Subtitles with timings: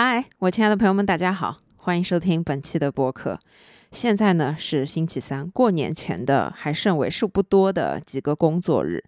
[0.00, 3.36] 嗨，我亲爱的朋友们，大家好，欢迎收听本期的播客。
[3.90, 9.02] 现在呢是星期三，过年前的还剩为数不多的几个工作日。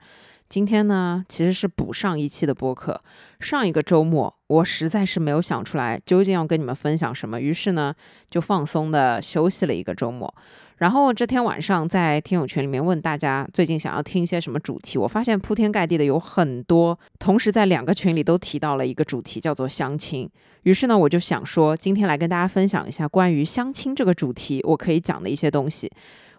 [0.48, 3.00] 今天呢其实是补上一期的播客。
[3.38, 7.94] 上一个周末我实在是没有想出来究竟要跟你们分享什么，于是呢
[8.28, 10.34] 就放松的休息了一个周末。
[10.80, 20.26] 然后这天晚上在听友群里面问大家最近想要听一些什么主题，我发现铺天盖地的有很多，同时在两个群里都提到了一个主题，叫做相亲。
[20.62, 25.90] 于是呢，我就想说，今天来跟大家分享一下关于相亲这个主题，我可以讲的一些东西。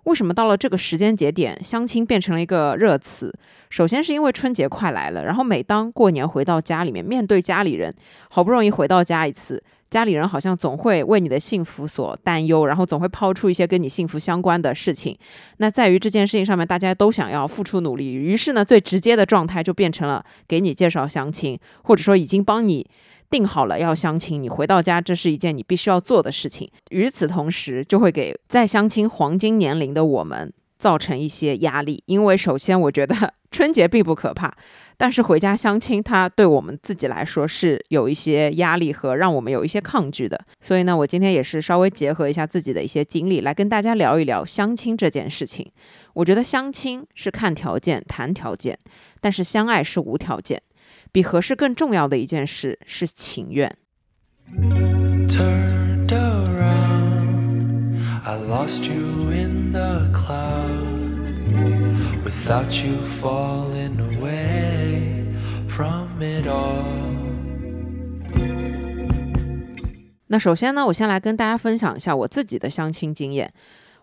[0.06, 3.32] 为什么到了这个时间节点，相亲变成了一个热词？
[3.70, 7.94] 首先是因为春节快来了，然后每当过年回到家里面，面对家里人，
[8.32, 9.64] 好不容易回到家一次。
[9.92, 15.16] 家里人好像总会为你的幸福所担忧，然后总会抛出一些跟你幸福相关的事情。
[15.58, 22.90] 那在于这件事情上面，大家都想要付出努力，于是呢，最直接的状态就变成了给你介绍相亲，或者说已经帮你
[23.30, 24.42] 定好了要相亲。
[24.42, 26.72] 你回到家，这是一件你必须要做的事情。
[26.92, 34.56] 与此同时，就会给在相亲黄金年龄的我们造成一些压力，因为首先我觉得春节并不可怕。
[35.02, 40.40] 但是回家相亲，它对我们自己来说是有一些压力和让我们有一些抗拒的。
[40.60, 45.68] 所以呢，我今天也是稍微结合一下自己的一些经历，来跟大家聊一聊相亲这件事情。
[46.14, 48.78] 我觉得相亲是看条件、谈条件，
[49.20, 50.62] 但是相爱是无条件。
[51.12, 53.76] 比合适更重要的一件事是情愿。
[58.24, 61.42] I lost you in the clouds
[62.24, 64.61] without you falling away.
[70.28, 73.52] 那首先呢，我先来跟大家分享一下我自己的相亲经验。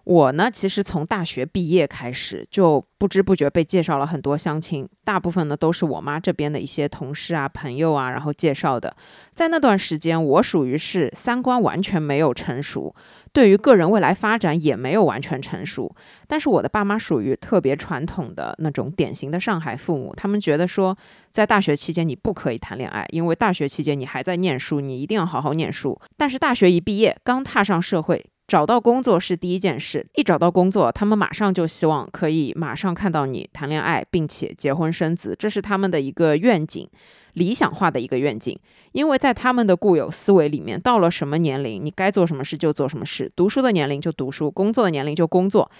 [0.09, 8.97] 我呢，其实从大学毕业开始，就不知不觉被介绍了很多相亲，大部分呢都是我妈这边的一些同事啊、朋友啊，然后介绍的。
[9.35, 12.95] 在那段时间，我属于是三观完全没有成熟，
[13.35, 15.95] 对于个人未来发展也没有完全成熟。
[16.27, 20.97] 但是我的爸妈属于特别传统的那种典型的上海父母，他们觉得说，
[21.31, 26.01] 在大学期间你不可以谈恋爱，因为大学期间你还在念书，你一定要好好念书。
[26.17, 28.25] 但是大学一毕业，刚踏上社会。
[28.49, 36.89] 找到工作是第一件事，一找到工作，他们马上就希望可以马上看到你谈恋爱，并且结婚生子，这是他们的一个愿景，
[37.35, 38.59] 理想化的一个愿景。
[38.93, 45.71] 因为在他们的固有思维里面，到了什么年龄，你该做什么事就做什么事，读书的年龄就读书，工作的年龄就工作。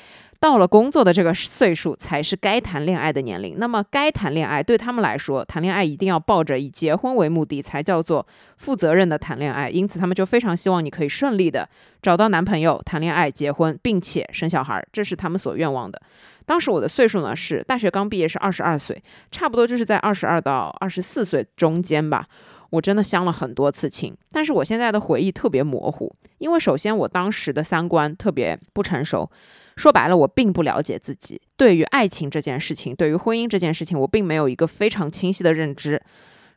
[0.41, 3.57] 到了工作的这个岁数，才是该谈恋爱的年龄。
[3.59, 8.25] 那么，该谈恋爱对他们来说，谈恋爱一定要抱着以结婚为目的，才叫做
[8.57, 9.69] 负责任的谈恋爱。
[9.69, 11.69] 因此，他们就非常希望你可以顺利的
[12.01, 16.01] 找到男朋友、谈恋爱、结婚，并且生小孩，这是他们所愿望的。
[16.47, 22.25] 当时我的岁数呢是大学刚毕业，是二十二岁，差不多就是在二十二到二十四岁中间吧。
[22.71, 29.29] 我真的相了很多次亲，但是我现在的回忆特别模糊，因为首先我当时的三观特别不成熟。
[29.79, 31.41] 说白了，我并不了解自己。
[31.57, 36.03] 对于爱情这件事情，对于婚姻这件事情，我并没有一个非常清晰的认知。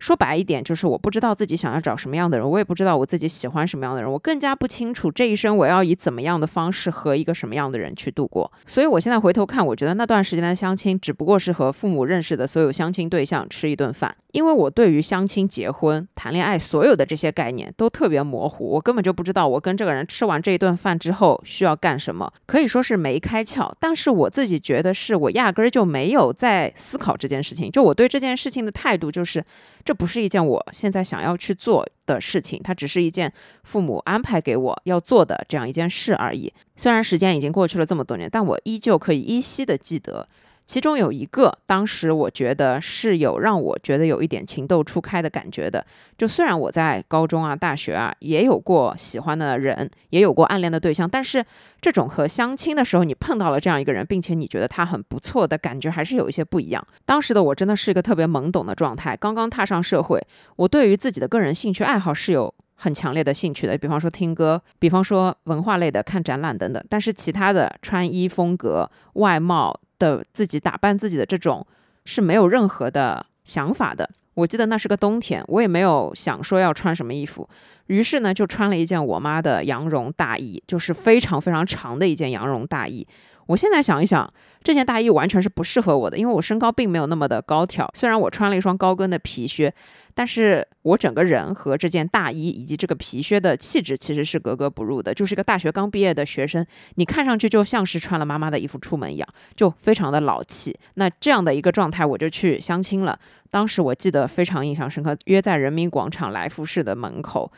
[0.01, 8.51] 说白一点，就是我不知道自己想要找什么样的人，我也不知道我自己喜欢什么样的人，我更加不清楚这一生我要以怎么样的方式和一个什么样的人去度过。
[8.66, 23.72] 所以，我现在回头看，我觉得那段时间的相亲只不过是和父母认识的所有相亲对象吃一顿饭，因为我对于相亲、结婚、谈恋爱所有的这些概念都特别模糊，我根本就不知道我跟这个人吃完这一顿饭之后需要干什么，可以说是没开窍。
[23.79, 29.44] 但是我自己觉得是我压根儿就没有在思考这件事情，就我对这件事情的态度就是。
[29.84, 33.31] 这不是一件我现在想要去做的事情，它只是一件
[33.64, 36.52] 父母安排给我要做的这样一件事而已。
[36.75, 40.28] 虽然时间已经过去了这么多年，但我依旧可以依稀的记得。
[40.66, 45.86] 其中有一个，当时我觉得是有让我觉得有一点情窦初开的感觉的。
[46.18, 51.44] 就虽然我在高中啊、大学啊也有过喜欢的人，也有过暗恋的对象，但是
[51.82, 56.82] 这种和相亲的时候你碰到了这样一个人，并且你觉得他很不错的感觉，还是有一些不一样。
[57.06, 60.25] 当时的我真的是一个特别懵懂的状态，刚刚踏上社会，
[60.56, 66.81] 我对于自己的个人兴趣爱好是有很强烈的兴趣的，比方说听歌，比方说文化类的、看展览等等。
[66.90, 69.78] 但是其他的穿衣风格、外貌。
[70.01, 71.65] 的自己打扮自己的这种
[72.06, 74.09] 是没有任何的想法的。
[74.33, 77.48] 我记得那是个冬天，我也没有想说要穿什么衣服，
[77.88, 83.06] 于是呢就穿了一件我妈的羊绒大衣，就是非常非常长的一件羊绒大衣。
[83.51, 84.33] 我现在想一想，
[84.63, 87.89] 这件大衣完全是不适合我的，因为我身高并没有那么的高挑。
[87.94, 89.74] 虽然我穿了一双高跟的皮靴，
[90.15, 96.65] 但是我整个人和这件大衣以及这个皮靴的气质其实是格格不入的，就是一个大学刚毕业的学生，
[96.95, 100.74] 你看上去就像是穿了妈妈的衣服出门一样，就非常的老气。
[100.94, 103.19] 那这样的一个状态，我就去相亲了。
[103.50, 107.51] 当时我记得非常印象深刻，约在人民广场来福士的门口。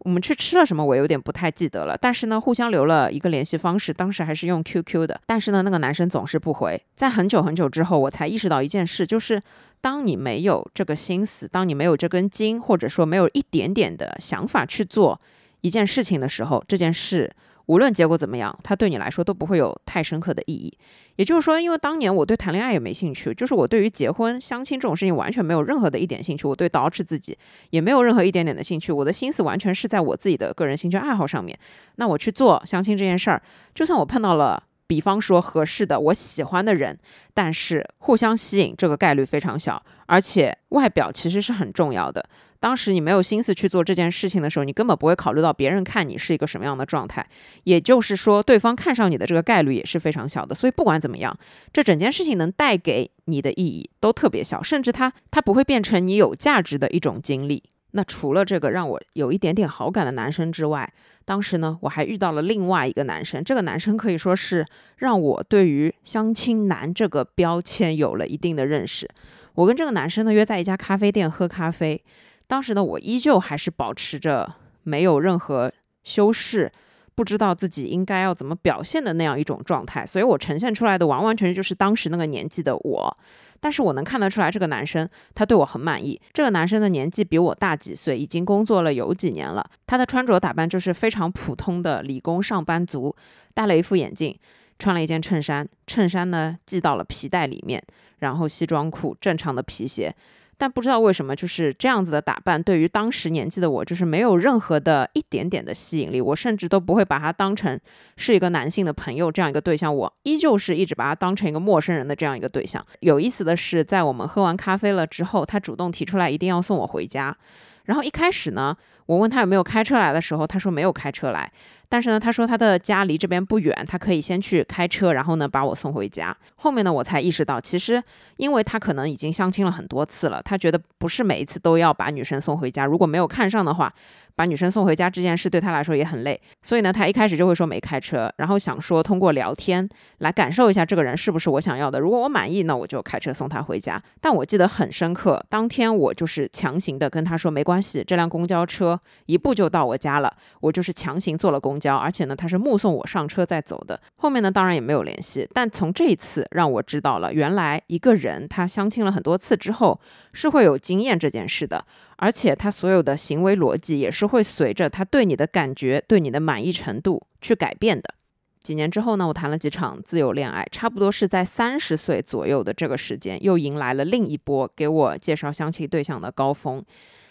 [0.00, 1.96] 我们去吃了什么，我有点不太记得了。
[2.00, 5.20] 但是呢，互相留了一个联系方式，当时还是用 QQ 的。
[5.26, 6.80] 但是呢，那个男生总是不回。
[6.94, 9.40] 在很久很久之后，我才意识到一件事，就是
[9.80, 15.20] 当你没有这个心思，当你没有这根筋，或者说没有一点点的想法去做
[15.60, 17.32] 一件事情的时候，这件事。
[17.68, 20.72] 无论结果怎么样，它对你来说都不会有太深刻的意义。
[21.16, 26.46] 也就是说，因为当年我对谈恋爱也没兴趣，就是我对于结婚、相亲这种事情完全没有任何的一点兴趣。
[26.46, 27.36] 我对捯饬自己
[27.70, 28.90] 也没有任何一点点的兴趣。
[28.90, 31.58] 我的心思完全是在我自己的个人兴趣爱好上面。
[31.96, 33.42] 那我去做相亲这件事儿，
[33.74, 36.98] 就算我碰到了，比方说合适的、我喜欢的人，
[37.34, 42.26] 但是互相吸引这个概率非常小，而且外表其实是很重要的。
[42.60, 47.24] 当时你没有心思去做这件事情的时候，你根本不会考虑到别人看你是一个什么样的状态。
[47.64, 50.54] 也就是说，对方看上你的这个概率也是非常小的。
[50.54, 51.38] 所以不管怎么样，
[51.72, 57.62] 这整件事情能带给你的意义都特别小，甚至它它不会变成你有价值的一种经历。
[57.92, 60.92] 那除了这个让我有一点点好感的男生之外，
[61.24, 63.42] 当时呢我还遇到了另外一个男生。
[63.42, 64.66] 这个男生可以说是
[64.96, 69.08] 让我对于相亲男这个标签有了一定的认识。
[69.54, 72.02] 我跟这个男生呢约在一家咖啡店喝咖啡。
[72.48, 74.52] 当时呢，我依旧还是保持着
[74.82, 75.72] 没有任何
[76.02, 76.72] 修饰，
[77.14, 83.16] 不知道自己应该要怎么表现的那样一种状态，所以我呈现出来的完完全全就是当时那个年纪的我。
[83.60, 86.18] 但是我能看得出来，这个男生他对我很满意。
[86.32, 89.68] 这个男生的年纪比我大几岁，已经工作了有几年了。
[89.86, 93.14] 他的穿着打扮就是非常普通的理工上班族，
[93.52, 94.38] 戴了一副眼镜，
[94.78, 97.82] 穿了一件衬衫，衬衫呢系到了皮带里面，
[98.20, 100.14] 然后西装裤，正常的皮鞋。
[100.58, 106.20] 但不知道为什么，就是这样子的打扮，对于当时年纪的我，就是没有任何的一点点的吸引力。
[106.20, 107.78] 我甚至都不会把他当成
[108.16, 112.84] 是一个男性的朋友这样一个对象，我依旧是一直把他当成一个陌生人的这样一个对象。
[113.00, 117.36] 有意思的是，在我们喝完咖啡了之后，他主动提出来一定要送我回家。
[117.84, 118.76] 然后一开始呢，
[119.06, 121.50] 我问他有没有开车来的时候，他说没有开车来。
[121.88, 126.36] 但是呢，他说他的家离这边不远，他可以先去开车，然后呢把我送回家。
[126.56, 128.02] 后面呢，我才意识到，其实
[128.36, 132.84] 因为他可能已经相亲了很多次了，他觉得不是每一次都要把女生送回家。
[132.84, 133.92] 如果没有看上的话，
[134.38, 136.40] 把女生送回家这件事对他来说也很累。
[136.62, 139.88] 所以呢，他一开始就会说没开车，然后想说通过聊天
[140.18, 141.98] 来感受一下这个人是不是我想要的。
[141.98, 144.00] 如果我满意，那我就开车送他回家。
[144.20, 151.78] 但我记得很深刻，当天我就是强行的跟他说没关系，这辆公交车一步就到我家了，我就是强行坐了公。
[151.78, 154.00] 交，而且呢，他是目送我上车再走的。
[154.16, 155.48] 后面呢，当然也没有联系。
[155.54, 160.00] 但从这一次让我知道了，原来一个人他相亲了很多次之后，
[160.32, 161.84] 是会有经验这件事的。
[162.18, 168.14] 而且他所有的行为逻辑也是会随着他对你的感觉、对你的满意程度去改变的。
[168.60, 176.84] 几年之后呢，我谈了几场自由恋爱，差不多是在三十岁左右的这个时间，又迎来了另一波给我介绍相亲对象的高峰。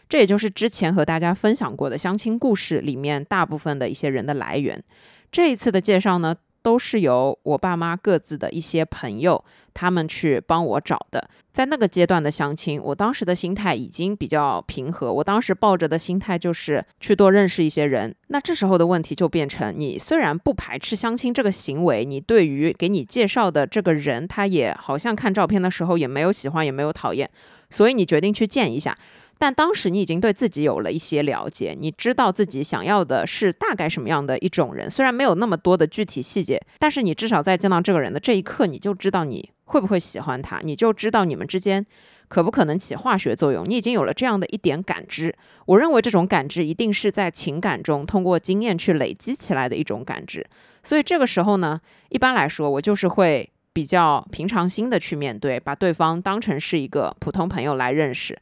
[0.09, 4.81] 这也就是之前和大家分享过的相亲故事里面大部分的一些人的来源。
[5.29, 6.33] 这一次的介绍呢，
[6.67, 9.41] 都是由我爸妈各自的一些朋友
[9.73, 11.29] 他们去帮我找的。
[11.53, 15.13] 在那个阶段的相亲，我当时的心态已经比较平和。
[15.13, 18.13] 我当时抱着的心态就是去多认识一些人。
[18.27, 27.29] 那这时候的问题就变成，你虽然不排斥相亲这个行为，你对于给你介绍的这个人，他也好像看照片的时候也没有喜欢，也没有讨厌，
[27.69, 28.97] 所以你决定去见一下。
[29.37, 41.85] 但当时你已经对自己有了一些了解，你知道自己想要的是大概什么样的一种人，虽然没有那么多的具体细节，但是你至少在见到这个人的这一刻，你就知道你会不会喜欢他，你就知道你们之间
[42.27, 45.35] 可不可能起化学作用，你已经有了这样的一点感知。
[45.65, 50.45] 我认为这种感知一定是在情感中通过经验去累积起来的一种感知，
[50.83, 51.79] 所以这个时候呢，
[52.09, 58.35] 一般来说我就是会比较平常心的去面对，把对方当成是一个普通朋友来认识。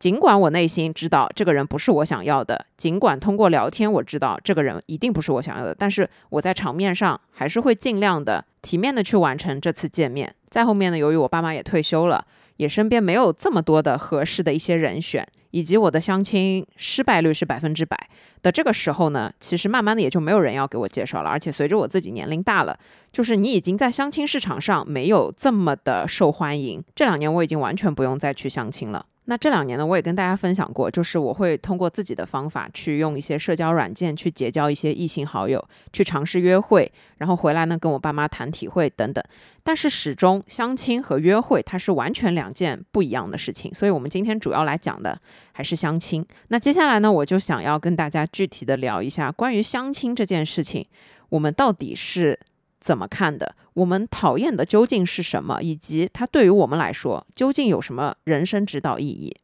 [0.00, 10.34] 尽管我内心知道这个人不是我想要的，尽管通过聊天我知道这个人一定不是我想要的，但是我在场面上还是会尽量的体面的去完成这次见面。
[10.48, 12.24] 再后面呢，由于我爸妈也退休了，
[12.56, 18.08] 也身边没有这么多的合适的一些人选，以及我的相亲失败率是百分之百
[18.40, 21.28] 的这个时候呢，其实慢慢的也就没有人要给我介绍了。
[21.28, 22.74] 而且随着我自己年龄大了，
[23.12, 26.82] 就是你已经在相亲市场上没有这么的受欢迎。
[26.94, 29.04] 这两年我已经完全不用再去相亲了。
[29.30, 39.24] 那这两年呢，我也跟大家分享过，就是我会通过自己的方法去用一些社交软件去结交一些异性好友，去尝试约会，然后回来呢跟我爸妈谈体会等等。
[39.62, 45.16] 但是始终相亲和约会它是完全两件不一样的事情，所以我们今天主要来讲的
[45.52, 46.26] 还是相亲。
[46.48, 50.84] 那接下来呢，我就想要跟大家具体的聊一下关于相亲这件事情，
[51.28, 52.36] 我们到底是。
[52.80, 53.54] 怎么看的？
[53.74, 55.60] 我们讨厌的究竟是什么？
[55.62, 59.36] 以及它对于我们来说究竟有什么人生指导意义？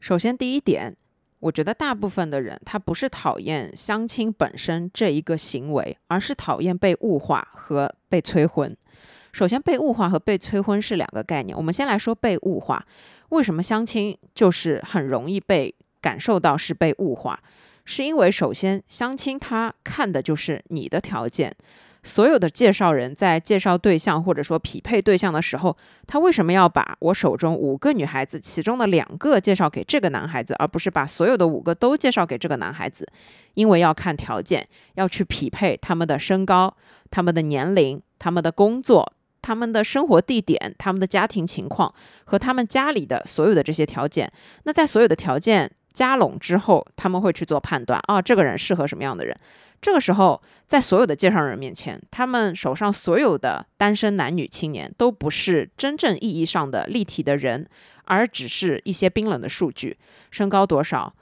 [0.00, 0.96] 首先第一点。
[1.40, 8.76] 我觉得大部分的人他不是讨厌相亲本身这一个行为，而是讨厌被物化和被催婚。
[9.32, 11.56] 首先，被物化和被催婚是两个概念。
[11.56, 12.84] 我们先来说被物化，
[13.28, 17.38] 为什么相亲就是很容易被感受到是被物化？
[17.84, 21.54] 是因为首先相亲他看的就是你的条件。
[22.02, 25.76] 所有的介绍人在介绍对象或者说匹配对象的时候，
[26.06, 33.06] 他为什么要把我手中五个女孩子其中的两个介绍给这个男孩子，而不是把所有的五个都介绍给这个男孩子？
[33.54, 36.72] 因为要看条件，要去匹配他们的身高、
[37.10, 39.12] 他们的年龄、他们的工作、
[39.42, 41.92] 他们的生活地点、他们的家庭情况
[42.24, 44.30] 和他们家里的所有的这些条件。
[44.62, 49.36] 那在所有的条件加拢之后，他们会去做判断啊，这个人适合什么样的人？
[49.80, 57.68] 这个时候，在所有的介绍人面前，他们手上所有的单身男女青年都不是真正意义上的立体的人，
[58.04, 59.96] 而只是一些冰冷的数据：
[60.30, 61.14] 身高多少，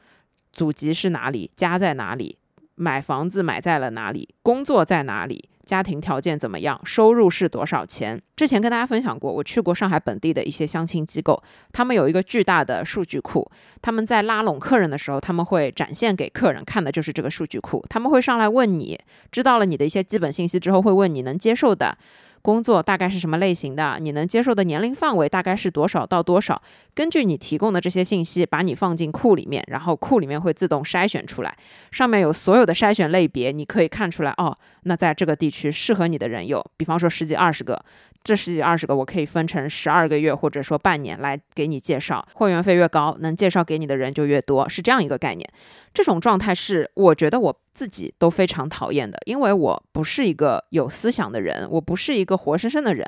[0.53, 2.39] 祖籍是哪里，家在哪里，
[2.75, 5.51] 买房子买在了哪里，工作在哪里。
[5.67, 6.81] 家庭条件怎么样？
[6.85, 8.19] 收入是多少钱？
[8.37, 11.43] 之前跟大家分享过，我去过上海本地的一些相亲机构，
[11.73, 13.51] 他们有一个巨大的数据库。
[13.83, 17.85] 他们在拉拢客人的时候，他们会展现给客人看的就是这个数据库。
[17.91, 18.99] 他们会上来问你，
[19.33, 21.99] 知道了你的一些基本信息之后，会问你能接受的。
[22.47, 23.99] 工作大概是什么类型的？
[24.01, 26.63] 你能接受的年龄范围大概是多少到多少？
[26.95, 31.57] 根据你提供的这些信息，把你放进库里面，然后库里面会自动筛选出来，
[31.91, 34.57] 上面有所有的筛选类别，你可以看出来哦。
[34.85, 37.85] 那在这个地区适合你的人有，比方说十几二十个。
[38.27, 45.49] 这十几二十个，我可以分成十二个月或者说半年来给你介绍，会员费越高，能介绍给你的人就越多，是这样一个概念。
[45.95, 53.07] 这种状态是我觉得我自己都非常讨厌的，因为我不是一个有思想的人，我不是一个活生生的人。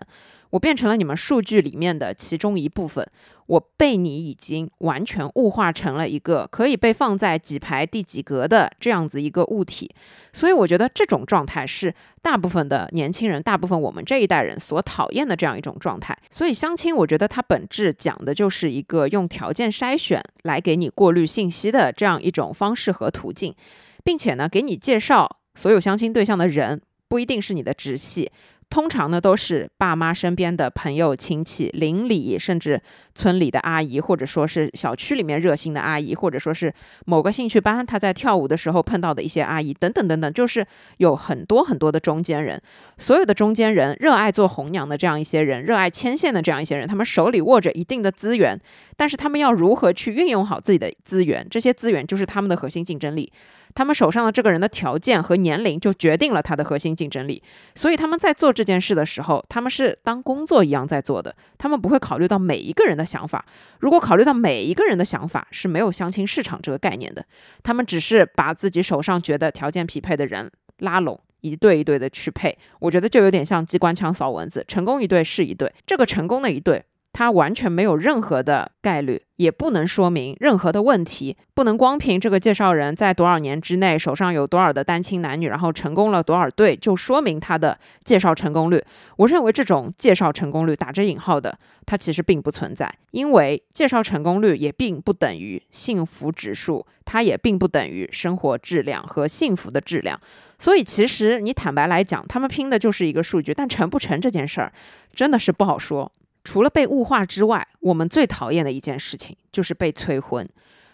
[0.50, 3.06] 我变成了你们数据里面的其中一部分，
[3.46, 9.90] 我被你已经完全物化成了一个可以被放在几排第几格的这样子一个物体，
[10.32, 16.16] 所以我觉得这种状态是大部分的年轻人，大部分我们这一代人所讨厌的这样一种状态。
[16.30, 23.54] 所以相亲，我觉得它本质讲的就是一个用条件筛选来给你过滤信息的这样一种方式和途径，
[24.02, 28.30] 并且呢，给你介绍所有相亲对象的人不一定是你的直系。
[28.70, 32.80] 通常呢，都是爸妈身边的朋友、亲戚、邻里，甚至
[33.14, 36.72] 村里的阿姨，或者说是小区里面热心的阿姨，或者说是
[37.06, 40.64] 某个兴趣班他在跳舞的时候碰到的一些阿姨，等等等等，就是
[40.98, 42.60] 有很多很多的中间人。
[42.98, 48.60] 所有的中间人，热爱做红娘的这样一些人，热爱牵线的这样一些人，他们手里握着一定的资源，
[48.96, 51.46] 但是他们要如何去运用好自己的资源？
[51.50, 53.32] 这些资源就是他们的核心竞争力。
[53.78, 57.40] 他们手上的这个人的条件和年龄就决定了他的核心竞争力，
[57.76, 63.46] 所以他们在做这件事的时候，他们是当工作一样在做的，他们不会考虑到每一个人的想法。
[63.78, 67.24] 如果考虑到每一个人的想法，是没有相亲市场这个概念的。
[67.62, 72.58] 他们只是把自己手上觉得条件匹配的人拉拢，一对一对的去配。
[72.80, 76.84] 我觉得就有点像机关枪扫蚊子，成功一对是一对，这个成功的一对。
[77.18, 88.80] 它完全没有任何的概率，也不能说明任何的问题，不能光凭这个介绍人在多少年之内手上有多少的单亲男女，然后成功了多少对，就说明他的介绍成功率。
[89.16, 100.20] 我认为这种介绍成功率打着引号的，它其实并不存在，因为介绍成功率也并不等于幸福指数，它也并不等于生活质量和幸福的质量。
[100.56, 104.72] 所以其实你坦白来讲，他们拼的就是一个数据，但成不成这件事儿，
[105.12, 106.12] 真的是不好说。
[106.48, 110.48] 除了被物化之外，我们最讨厌的一件事情就是被催婚。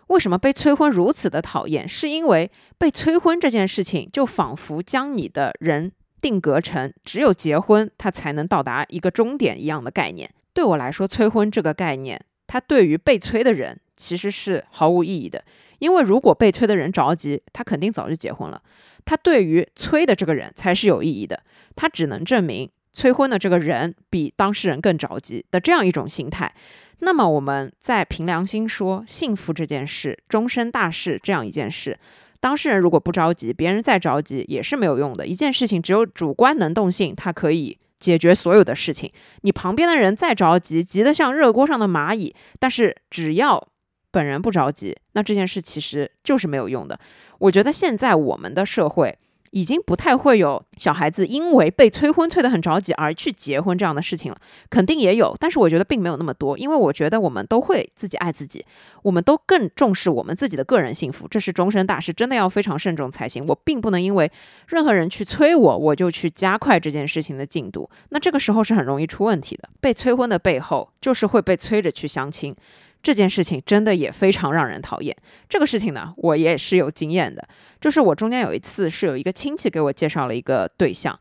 [0.08, 1.88] 为什么被催婚如此的讨厌？
[1.88, 10.28] 是因为被催婚这件事情，就仿佛将你的人定格成只有结婚，他才能到达一个终点一样的概念。
[10.52, 15.44] 对我来说，催婚这个概念，它对于被催的人其实是毫无意义的。
[15.78, 18.61] 因为如果被催的人着急，他肯定早就结婚了。
[19.04, 21.44] 他对于催的这个人才是有意义的，
[21.76, 22.68] 他只能证明。
[22.95, 26.55] 催婚的这个人比当事人更着急的这样一种心态，
[27.01, 31.99] 那么我们再凭良心说，幸福这件事，终身大事这样一件事，
[32.41, 35.27] 当事人如果不着急，别人再着急也是没有用的。
[35.27, 39.11] 一件事情只有主观能动性，它可以解决所有的事情。
[39.41, 43.69] 你旁边的人再着急，急得像热锅上的蚂蚁，但是只要
[44.13, 46.97] 本人不着急，那这件事其实就是没有用的。
[47.39, 49.19] 我觉得现在我们的社会。
[49.54, 54.38] 已经不太会有小孩子因为被催婚催得很着急而去结婚这样的事情了。
[54.68, 58.64] 肯定也有，但是我觉得并没有那么多，因为我觉得我们都会自己爱自己，
[59.02, 63.46] 我们都更重视我们自己的个人幸福，这是终身大事，真的要非常慎重才行。
[63.46, 64.28] 我并不能因为
[64.66, 69.68] 任何人去催我，我就去加快这件事情的进度，那这个时候是很容易出问题的。
[69.80, 72.56] 被催婚的背后，就是会被催着去相亲。
[73.04, 75.14] 这件事情真的也非常让人讨厌。
[75.46, 77.46] 这个事情呢，我也是有经验的。
[77.78, 81.16] 就是我中间有一次是有一个亲戚给我介绍了一个对象，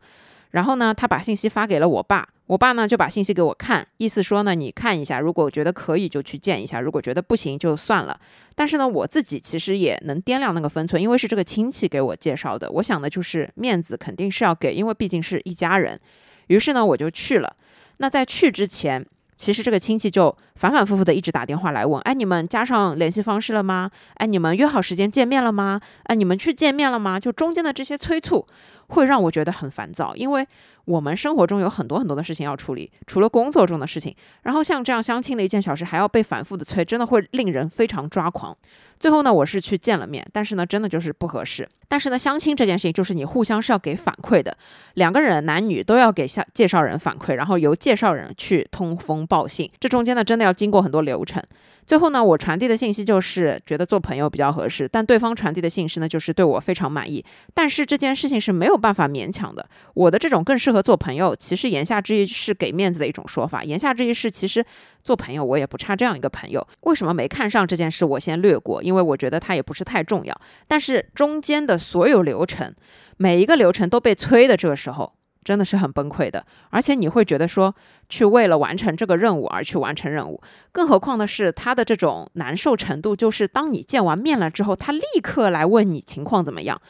[0.52, 8.18] 然后呢，他把信息发给了我爸，我爸呢就把信息给我看，意思说呢，你看一下，如果觉得可以就去见一下，如果觉得不行就算了。
[8.54, 16.00] 但是呢，我自己其实也能掂量那个分寸，因为是这个亲戚给我介绍的，我想的就是面子肯定是要给，因为毕竟是一家人。
[16.46, 17.54] 于是呢，我就去了。
[17.98, 19.04] 那在去之前。
[19.44, 23.90] 其实这个亲戚就反反复复的一直打电话来问，哎，你们加上联系方式了吗？
[24.14, 25.78] 哎，你们约好时间见面了吗？
[26.04, 27.20] 哎，你们去见面了吗？
[27.20, 28.46] 就中间的这些催促，
[28.94, 30.46] 会让我觉得很烦躁，因为
[30.86, 38.56] 我们生活中有很多很多的事情要处理，除了工作中的事情，然后像这样相亲的一件小事还要被反复的催，真的会令人非常抓狂。
[38.98, 41.68] 最后呢，我是去见了面，但是呢，真的就是不合适。
[41.88, 44.56] 但是呢，相亲这件事情就是你互相是要给反馈的，
[44.94, 51.42] 两个人男女都要给下介绍人反馈，然后由介绍人去通风报信，这中间呢，真的要经过很多流程。
[51.86, 57.24] 最后呢，我传递的信息就是觉得做朋友比较合适，但对方传递的信息呢，就是对我非常满意。
[57.52, 64.64] 但是这件事情是没有办法勉强的，我的这种更适合做朋友，其实言下之意是给面子的一种说法，言下之意是其实
[65.02, 66.66] 做朋友我也不差这样一个朋友。
[66.82, 68.04] 为什么没看上这件事？
[68.04, 70.40] 我先略过，因为我觉得它也不是太重要。
[70.66, 72.74] 但是中间的所有流程，
[73.18, 75.12] 每一个流程都被催的这个时候。
[75.44, 77.74] 真的是很崩溃的，而且你会觉得说，
[78.08, 80.40] 去为了完成这个任务而去完成任务，
[80.72, 86.80] 更何况的是他的这种难受程度，就是当你见完面了之后，他立刻来问你情况怎么样，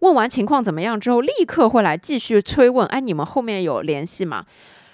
[0.00, 4.44] 问完情况怎么样之后，立刻会来继续催问，哎，你们后面有联系吗？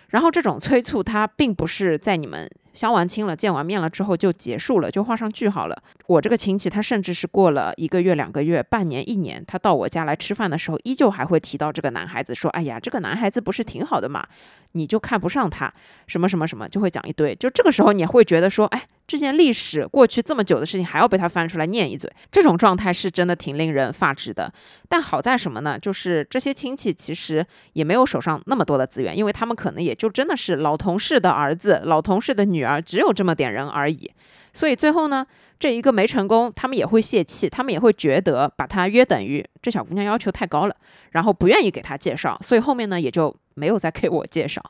[0.08, 2.48] 然后这种催促，他并不是在你们。
[2.72, 5.82] 相完亲了，见完面了之后就结束了，就画上句号了。
[6.06, 14.26] 我这个亲戚，他甚至是过了一个月、两个月、半年、一年，他到我家来吃饭的时候，依旧还会提到这个男孩子，说：“哎呀，这个男孩子不是挺好的嘛，
[14.72, 15.72] 你就看不上他，
[16.06, 24.52] 什么什么什么，就会讲一堆。”就这个时候，你会觉得说：“哎。”这件历史过去这么久的事情，还要被他翻出来念一嘴，这种状态是真的挺令人发指的。
[24.88, 25.78] 但好在什么呢？
[25.78, 34.10] 就是这些亲戚其实也没有手上那么多的资源，因为他们可能也就真的是老同事的儿子、老同事的女儿，只有这么点人而已。
[34.52, 35.24] 所以最后呢，
[35.60, 40.74] 这一个没成功，他们也会泄气，他们也会觉得把他约等于这小姑娘要求太高了，
[41.12, 44.60] 然后不愿意给他介绍，所以后面呢也就没有再给我介绍。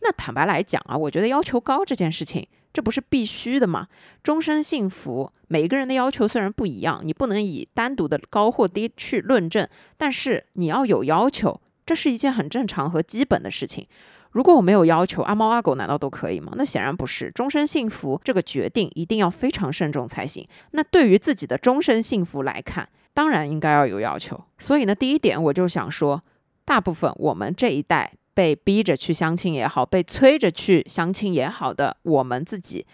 [0.00, 2.44] 那坦白来讲啊，我觉得要求高这件事情。
[2.74, 3.86] 这不是必须的吗？
[4.22, 13.86] 终身幸福，每一个人的要求虽然不一样，你不能以单独的高或低去论证，但是你要有要求，这是一件很正常和基本的事情。
[14.32, 16.52] 如果我没有要求，阿猫阿狗难道都可以吗？
[16.56, 17.30] 那显然不是。
[17.30, 20.44] 终身幸福这个决定一定要非常慎重才行。
[20.72, 24.42] 那对于自己的终身幸福来看，当然应该要有要求。
[24.58, 26.20] 所以呢，第一点我就想说，
[26.64, 28.14] 大部分我们这一代。
[28.34, 32.84] 被逼着去相亲也好，被催着去相亲也好的，我们自己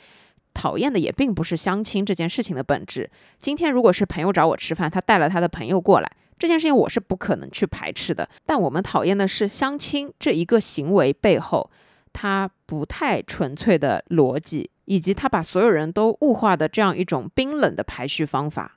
[0.52, 3.10] 讨厌的也并不是相亲这件事情的本质。
[3.38, 8.28] 今天如果是朋友找我吃饭，他带了他的朋友过来，这件事情我是不可能去排斥的。
[8.44, 11.70] 但我们讨厌的是相亲这一个行为背后，
[12.12, 18.76] 他不太纯粹的逻辑，以及他把所有人都物化的这样一种冰冷的排序方法。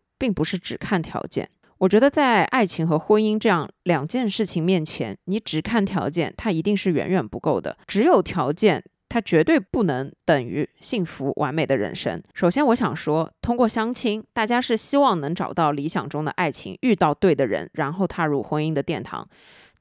[0.21, 7.75] 并不是只看条件，我觉得在爱情和婚姻这样两件事情面前，你只看条件，它一定是远远不够的。
[7.87, 12.21] 只有条件，它绝对不能等于幸福完美的人生。
[12.35, 19.27] 首先，我想说，通过相亲，大家是希望能找到理想中的爱情，遇到对的人，然后踏入婚姻的殿堂。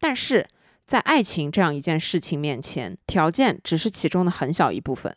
[0.01, 0.49] 但是
[0.87, 5.15] 在爱情这样一件事情面前，条件只是其中的很小一部分。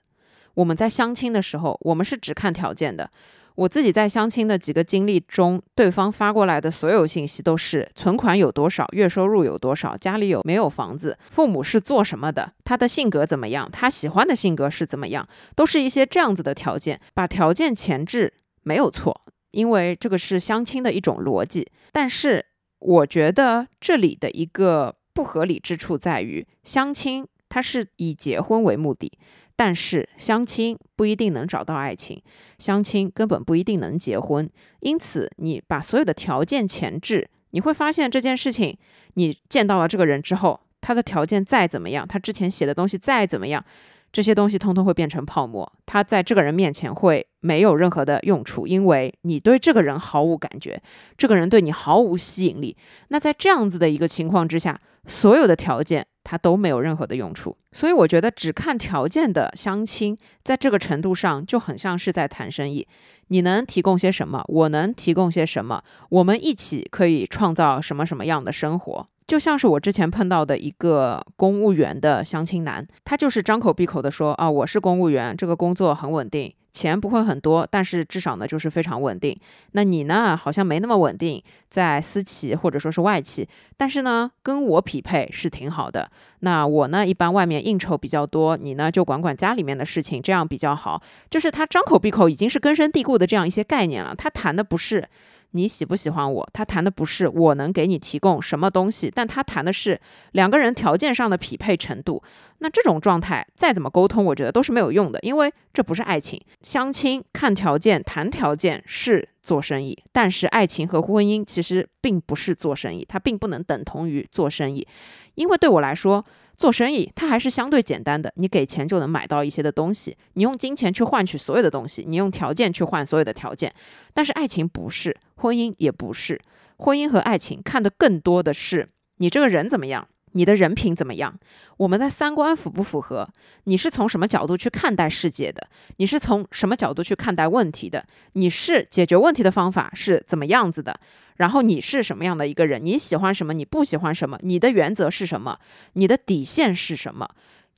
[0.56, 3.10] 我们在相亲的时候，我们是只看条件的。
[3.56, 17.00] 我自己在相亲的几个经历中，对方发过来的所有信息都是存款有多少，月收入有多少，家里有没有房子，父母是做什么的，他的性格怎么样，他喜欢的性格是怎么样，都是一些这样子的条件。
[17.13, 21.72] 把条件前置没有错，因为这个是相亲的一种逻辑。
[21.92, 22.46] 但是
[22.80, 29.12] 我觉得这里的一个不合理之处在于，相亲它是以结婚为目的，
[29.56, 32.22] 但是相亲不一定能找到爱情，
[32.60, 34.50] 相亲根本不一定能结婚。
[34.80, 38.78] 因此，你把所有的条件前置，你会发现这件事情，
[39.13, 43.63] 你见到了这个人之后，他的条件再怎么样，他之前写的东西再怎么样。
[44.12, 50.80] 这些东西通通会变成泡沫，他在这个人面前会没有任何的用处，因为你对这个人毫无感觉，
[51.18, 52.78] 这个人对你毫无吸引力。
[53.08, 57.56] 那在这样子的一个情况之下，所有的条件他都没有任何的用处。
[57.72, 62.88] 所以我觉得只看条件的相亲，在这个程度上就很像是在谈生意。
[63.28, 64.44] 你能提供些什么？
[64.48, 65.82] 我能提供些什么？
[66.10, 69.06] 我们一起可以创造什么什么样的生活？
[69.26, 79.38] 就像是我之前碰到的一个公务员的相亲男，他就是张口闭口的说啊，我是公务员，这个工作很稳定，钱不会很多，但是至少呢就是非常稳定。
[79.72, 86.10] 那你呢，好像没那么稳定，在私企或者说是外企，但是呢跟我匹配是挺好的。
[86.40, 91.02] 那我呢一般外面应酬比较多，你呢就管管家里面的事情，这样比较好。
[91.30, 95.08] 就是他张口闭口已经是根深蒂固的这样一些概念了，他谈的不是。
[95.54, 96.48] 你喜不喜欢我？
[96.52, 100.00] 他谈的不是我能给你提供什么东西，但他谈的是
[100.34, 102.22] 两个人条件上的匹配程度。
[102.60, 106.39] 那这种状态再怎么沟通，我觉得都是没有用的，因为这不是爱情。
[106.62, 114.88] 相亲看条件、谈条件是做生意，但是爱情和婚姻其实并不是做生意，它并不能等同于做生意，
[115.36, 116.26] 因为对我来说。
[116.56, 118.32] 做生意，它还是相对简单的。
[118.36, 123.74] 你给钱就能买到一些的东西，你用金钱去换取所有的东西，你用条件去换所有的条件。
[124.13, 126.39] 但是爱情不是，婚姻也不是。
[126.78, 128.88] 婚姻和爱情看的更多的是
[129.18, 130.08] 你这个人怎么样。
[130.34, 131.39] 你的人品怎么样？
[131.78, 133.28] 我们的三观符不符合？
[133.63, 135.67] 你是从什么角度去看待世界的？
[135.98, 138.06] 你是从什么角度去看待问题的？
[138.34, 141.00] 你是解决问题的方法是怎么样子的？
[141.38, 142.84] 然后你是什么样的一个人？
[142.84, 143.54] 你喜欢什么？
[143.54, 144.38] 你不喜欢什么？
[144.43, 145.58] 你的原则是什么？
[145.93, 147.30] 你的底线是什么？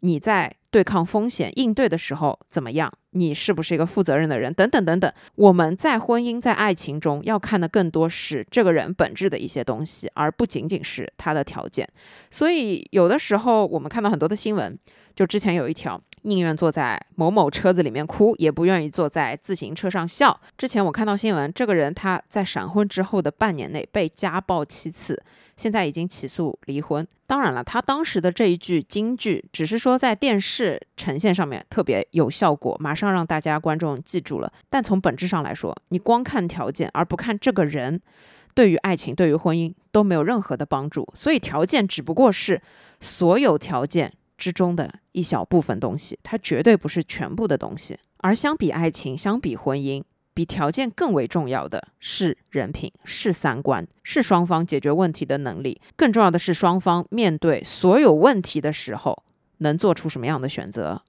[0.01, 2.91] 你在对抗风险应对的时候怎么样？
[3.15, 4.53] 你是不是一个负责任的人？
[4.53, 5.11] 等等等等。
[5.35, 11.87] 我们在婚姻、在爱情中要看的更多是这个人本质的一些东西，而不仅仅是他的条件。
[12.29, 14.77] 所以有的时候我们看到很多的新闻，
[15.15, 15.99] 就之前有一条。
[16.25, 20.39] 宁愿坐在某某车子里面哭，也不愿意坐在自行车上笑。
[20.57, 25.21] 之前我看到新闻，这个人他在闪婚之后的半年内被家暴七次，
[25.55, 27.07] 现在已经起诉离婚。
[27.27, 34.51] 当然了，他当时的这一句金句，只是说在电视呈现上面特别有效果，马上让大家观众记住了。
[34.67, 38.01] 但从本质上来说，你光看条件而不看这个人，
[38.55, 41.07] 对于爱情、对于婚姻都没有任何的帮助。
[41.13, 42.59] 所以条件只不过是
[42.99, 44.11] 所有条件。
[44.37, 47.97] 之中的一小部分东西，它绝对不是全部的东西。
[48.17, 55.79] 而相比爱情，相比婚姻，比条件更为重要的是人品，是三观，是双方解决问题的能力。
[55.95, 59.23] 更重要的是，双方面对所有问题的时候，
[59.59, 61.01] 能做出什么样的选择。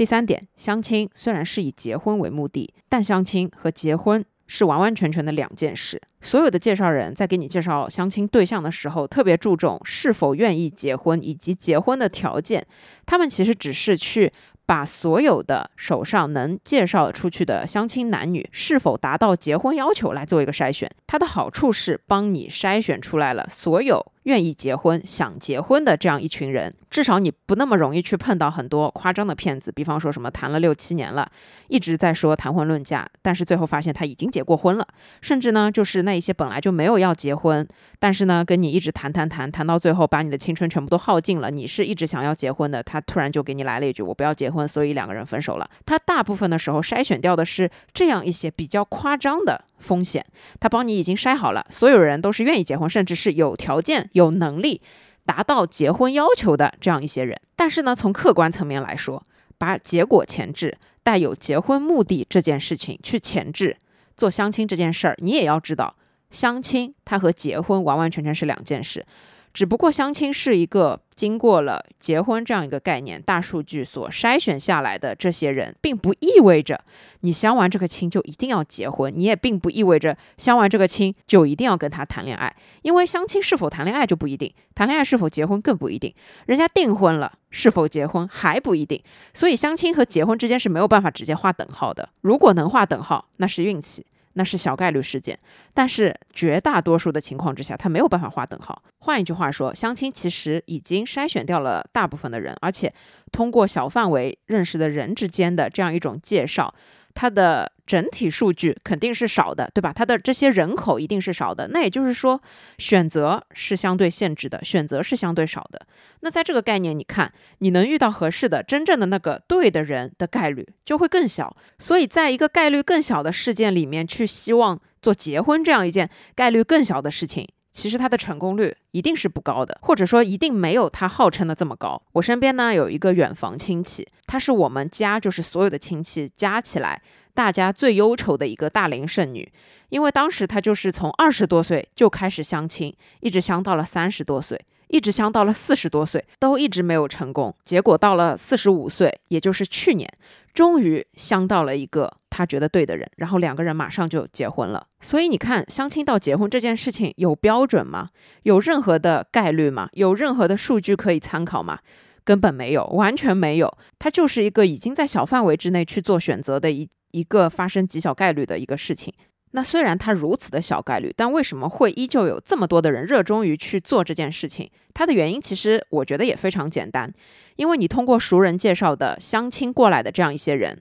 [0.00, 6.00] 第三点，相亲虽然是以结婚为目的，但相亲和结婚是完完全全的两件事。
[6.22, 12.66] 所有的介绍人在给你介绍相亲对象的时候，特别注重是否愿意结婚以及结婚的条件。
[13.04, 14.32] 他们其实只是去。
[14.66, 31.30] 把所有的手上能介绍出去的相亲男女是否达到结婚要求来做一个筛选，它的好处是帮你筛选出来了所有愿意结婚、想结婚的这样一群人，至少你不那么容易去碰到很多夸张的骗子，比方说什么谈了六七年了，
[31.68, 34.86] 一直在说谈婚论嫁，但是最后发现他已经结过婚了，
[35.20, 37.66] 甚至呢就是那一些本来就没有要结婚，
[37.98, 44.60] 但是呢跟你一直谈谈谈谈到最后把你的青春全部都耗尽了，你是一直想要结婚的，他突然就给你来了一句我不要结婚。
[44.70, 45.68] 所以两个人分手了。
[45.84, 50.24] 他大部分的时候筛选掉的是这样一些比较夸张的风险，
[50.60, 54.80] 他帮你已经筛好了，所有人都是愿意结婚，甚至是有条件、有能力
[55.24, 57.40] 达到结婚要求的这样一些人。
[57.56, 59.22] 但是呢，从客观层面来说，
[59.58, 63.76] 把结果前置，带有结婚目的这件事情去前置
[64.16, 65.96] 做相亲这件事儿，你也要知道，
[66.30, 69.04] 相亲它和结婚完完全全是两件事。
[69.52, 76.80] 只不过相亲是一个经过了结婚这样一个概念大数据所筛选下来的这些人，并不意味着
[77.20, 86.14] 你相完这个亲就一定要结婚，你也并不意味着相完这个亲就一定要跟他谈恋爱，因为相亲是否谈恋爱就不一定，谈恋爱是否结婚更不一定，
[86.46, 89.02] 人家订婚了是否结婚还不一定，
[89.34, 92.08] 所以相亲和结婚之间是没有办法直接画等号的。
[92.22, 94.06] 如果能画等号，那是运气。
[94.34, 95.38] 那是小概率事件。
[95.72, 98.82] 但是绝大多数的情况之下，它没有办法划等号。
[98.98, 102.92] 换一句话说，相亲其实已经筛选掉了大部分的人，而且
[103.32, 106.74] 通过小范围认识的人之间的这样一种介绍。
[107.14, 109.92] 它的整体数据肯定是少的，对吧？
[109.92, 112.40] 它的这些人口一定是少的，那也就是说，
[112.78, 115.86] 选择是相对限制的，选择是相对少的。
[116.20, 121.56] 那在这个概念，你看，你能遇到合适的、真正的那个对的人的概率就会更小。
[121.78, 127.48] 所以，在一个概率更小的事件里面，去希望做结婚这样一件概率更小的事情。
[127.72, 132.02] 其实它的成功率一定是不高的，或者说一定没有它号称的这么高。
[132.12, 137.00] 我身边呢有一个远房亲戚，他是我们家就是所有的亲戚加起来
[137.32, 139.50] 大家最忧愁的一个大龄剩女，
[139.88, 144.60] 因为当时她就是从二十多岁就开始相亲，一直相到了三十多岁。
[144.90, 147.54] 一直相到了四十多岁，都一直没有成功。
[147.64, 150.12] 结果到了四十五岁，也就是去年，
[150.52, 154.86] 终于相到了一个他觉得对的人，然后两个人马上就结婚了。
[155.00, 158.10] 所以你看，相亲到结婚这件事情有标准吗？
[158.42, 159.88] 有任何的概率吗？
[159.92, 161.78] 有任何的数据可以参考吗？
[162.24, 163.72] 根本没有，完全没有。
[163.98, 169.12] 它就是一个已经在小范围之内去做选择的一一个发生极小概率的一个事情。
[169.52, 174.70] 那虽然它如此的小概率，但为什么会依旧有这么多的人热衷于去做这件事情？
[174.94, 177.12] 它的原因其实我觉得也非常简单，
[177.56, 180.80] 因为你通过熟人介绍的相亲过来的这样一些人，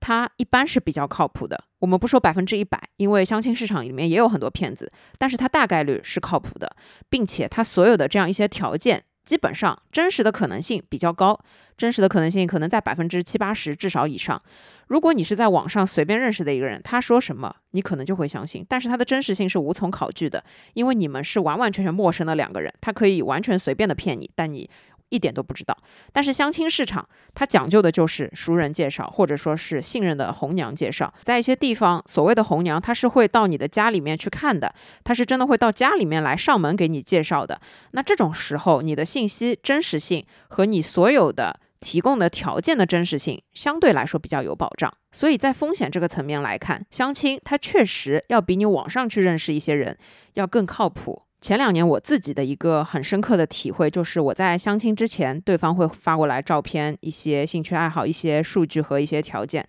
[0.00, 1.64] 他一般是比较靠谱的。
[1.78, 6.74] 我们不说百分之一百，因为相亲市场里面也有很多骗子，但是他大概率是靠谱的，
[7.08, 9.04] 并且他所有的这样一些条件。
[9.28, 11.38] 基本上真实的可能性比较高，
[11.76, 14.40] 真实的可能性可能在百分之七八十至少以上。
[14.86, 24.70] 如果你是在网上随便认识的一个人，他说什么你可能就会相信，但是他的真实性是无从考据的，因为你们是完完全全陌生的两个人，他可以完全随便的骗你，但你。
[25.10, 25.76] 一点都不知道，
[26.12, 31.12] 但是相亲市场它讲究的就是熟人介绍，或者说是信任的红娘介绍。
[31.22, 37.60] 在一些地方，所谓的红娘，她是会到你的家里面去看的，她是真的会到家里面来上门给你介绍的。
[37.92, 44.92] 那这种时候，你的信息真实性和你所有的提供的条件的真实性相对来说比较有保障。
[45.12, 49.96] 所以在风险这个层面来看，相亲它确实要比你网上去认识一些人
[50.34, 51.22] 要更靠谱。
[51.40, 59.66] 前两年我自己的一个很深刻的体会，就是我在相亲之前，对方会发过来照片、一些兴趣爱好、一些数据和一些条件。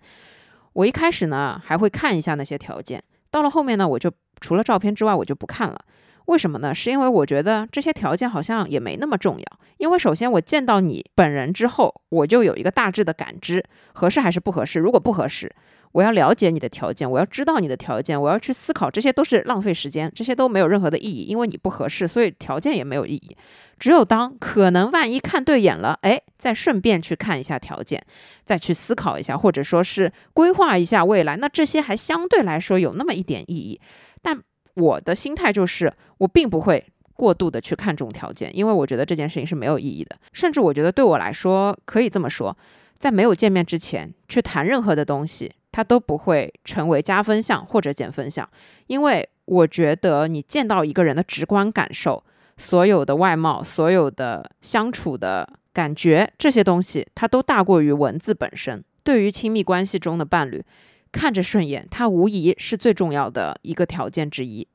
[0.72, 5.80] 我一开始呢还会看一下那些条件，到了后面呢，我就除了照片之外，我就不看了。
[6.26, 6.74] 为什么呢？
[6.74, 9.44] 是因为我觉得这些条件好像也没那么重要。
[9.78, 14.78] 因为首先我见到你本人之后，我就有一个大致的感知，合适还是不合适。
[14.78, 15.52] 如果不合适，
[15.92, 23.36] 我要了解你的条件，我要知道你的条件，我要去思考，这些都是浪费时间，这些都没有任何的意义，因为你不合适，所以条件也没有意义。
[23.78, 28.00] 只有当可能万一看对眼了，哎，再顺便去看一下条件，
[28.44, 33.80] 再去思考一下，或者说是规划一下未来，那这些还相对来说有那么一点意义。
[34.22, 34.40] 但
[34.74, 42.56] 我的心态就是，我并不会过度的去看重条件，因为我觉得这件事情是没有意义的，甚至我觉得对我来说，可以这么说，
[42.98, 45.50] 在没有见面之前去谈任何的东西。
[45.72, 48.48] 它都不会成为加分项或者减分项，
[48.86, 52.22] 因为我觉得你见到一个人的直观感受，
[52.56, 58.82] 所有的外貌、所有的相处的感觉，这些东西它都大过于文字本身。
[59.02, 60.62] 对于亲密关系中的伴侣，
[61.10, 64.68] 看着顺眼，它无疑是最重要的一个条件之一。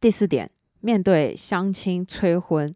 [0.00, 2.72] 第四点，面对相亲催婚，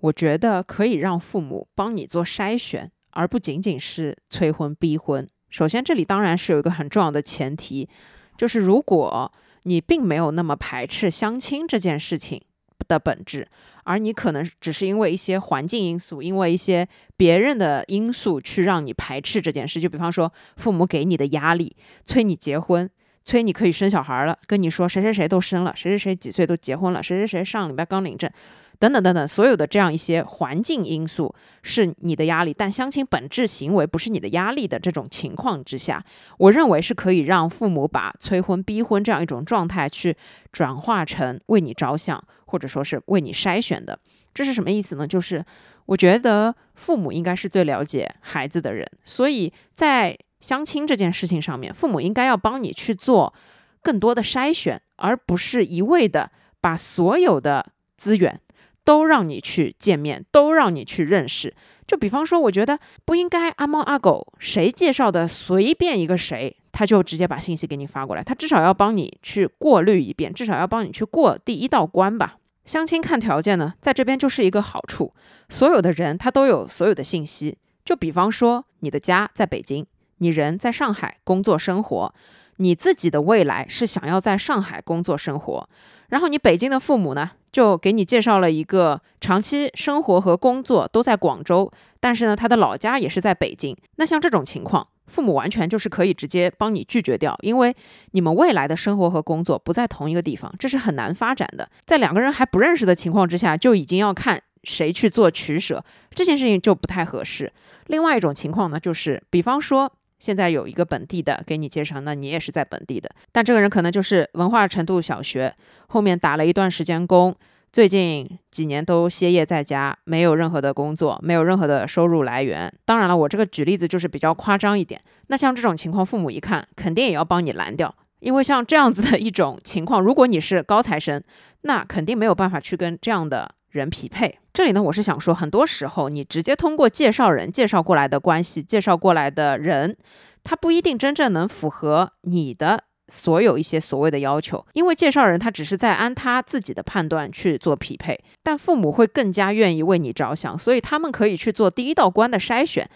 [0.00, 5.28] 我觉得可以让父母帮你做筛选，而不仅仅是催婚逼婚。
[5.48, 7.88] 首先，这里当然是有一个很重要的前提，
[8.36, 9.30] 就是如果
[9.62, 12.42] 你并没有那么排斥相亲这件事情
[12.88, 13.46] 的本质，
[13.84, 22.88] 而你可能只是因为一些环境因素，因为一些别人的因素去让你排斥这件事，就比方说父母给你的压力，催你结婚。
[23.26, 28.30] 催你可以生小孩了，跟你说谁谁谁都生了，谁谁谁几岁都结婚了，谁谁谁上礼拜刚领证，
[28.78, 36.04] 等等等等，所有的这样一些环境因素是你的压力，但相亲本质行为不是你的压力的这种情况之下，
[36.38, 40.16] 我认为是可以让父母把催婚逼婚这样一种状态去
[40.52, 43.98] 转化成为你着想，或者说是为你筛选的。
[44.32, 45.06] 这是什么意思呢？
[45.06, 45.44] 就是
[45.86, 50.18] 我觉得父母应该是最了解孩子的人，所以在。
[50.40, 53.32] 相亲这件事情上面，父母应该要帮你去做
[53.80, 58.38] 更多的筛选，而不是一味的把所有的资源
[58.84, 61.54] 都让你去见面，都让你去认识。
[61.86, 72.36] 就比方说，我觉得不应该阿猫阿狗谁介绍的随便一个谁他就直接把信息给你发过来，他至少要帮你去过滤一遍，至少要帮你去过第一道关吧。
[72.64, 75.12] 相亲看条件呢，在这边就是一个好处，
[75.48, 77.58] 所有的人他都有所有的信息。
[77.84, 79.84] 就比方说，你的家在北京，
[80.18, 82.14] 你人在上海工作生活，
[82.56, 85.68] 你自己的未来是想要在上海工作生活，
[86.08, 93.76] 然后你北京的父母呢，就给你介绍了一个长期生活和工作都在广州，但是呢，他的老家也是在北京。
[93.94, 97.72] 那像这种情况，父母完全就是可以直接帮你拒绝掉，因为
[98.10, 101.70] 你们未来的生活和工作不在同一个地方，这是很难发展的。
[101.84, 107.52] 在两个人还不认识的情况之下，就已经要看谁去做取舍，这件事情就不太合适。
[107.86, 109.92] 另外一种情况呢，就是比方说
[110.24, 115.54] 现在有一个本地的给你介绍，那你也是在本地的，但这个人可能就是文化程度小学，
[115.88, 117.36] 后面打了一段时间工。
[117.70, 122.72] 最近几年都歇业在家，没有任何的工作，没有任何的收入来源。
[122.86, 124.98] 当然了，我这个举例子就是比较夸张一点。
[125.26, 131.22] 那像这种情况，父母一看，肯定也要帮你拦掉，因为像这样子的一种情况，如果你是高材生，
[131.62, 134.38] 那肯定没有办法去跟这样的人匹配。
[134.52, 139.96] 这里呢，我是想说，很多时候你直接通过介绍人介绍过来的关系，介绍过来的人，
[140.44, 142.84] 他不一定真正能符合你的。
[143.08, 152.88] 所有一些所谓的要求，因为介绍人他只是在按他自己的判断去做匹配，但父母会更加愿意为你着想，所以他们可以去做第一道关的筛选，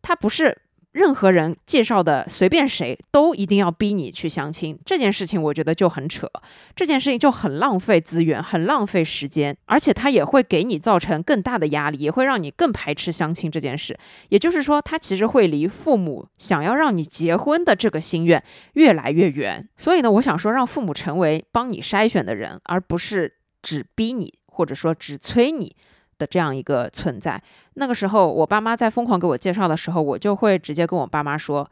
[0.00, 0.56] 他不是。
[0.98, 6.28] 任何人介绍的随便谁都一定要逼你去相亲，这件事情我觉得就很扯，
[6.74, 13.96] 这件事情就很浪费资源，很浪费时间，而且他也会给你造成更大的压力，也会让你更排斥相亲这件事。
[14.30, 19.64] 也就是说，他其实会离父母想要让你结婚的这个心愿越来越远。
[19.76, 25.76] 所以呢，我想说，让父母成为帮你筛选的人，而不是只逼你，或者说只催你。
[26.18, 27.40] 的这样一个存在，
[27.74, 31.68] 那个时候我爸妈在疯狂给我介绍的时候，我就会直接跟我爸妈说，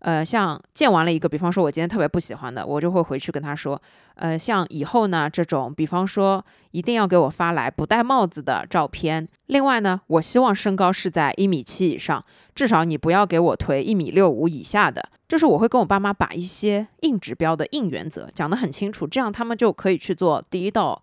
[0.00, 3.80] 呃，像见完了一个，比方说我今天特别不喜欢的，我就会回去跟他说，
[4.14, 9.28] 呃，像以后呢这种，比方说一定要给我发来不戴帽子的照片。
[9.46, 15.06] 另外呢，我希望身高是在一米七以上，至少你不要给我推一米六五以下的。
[15.28, 21.00] 就是我会跟我爸妈把一些硬指标的硬原则讲得很清楚，这样他们就可以去做第一道。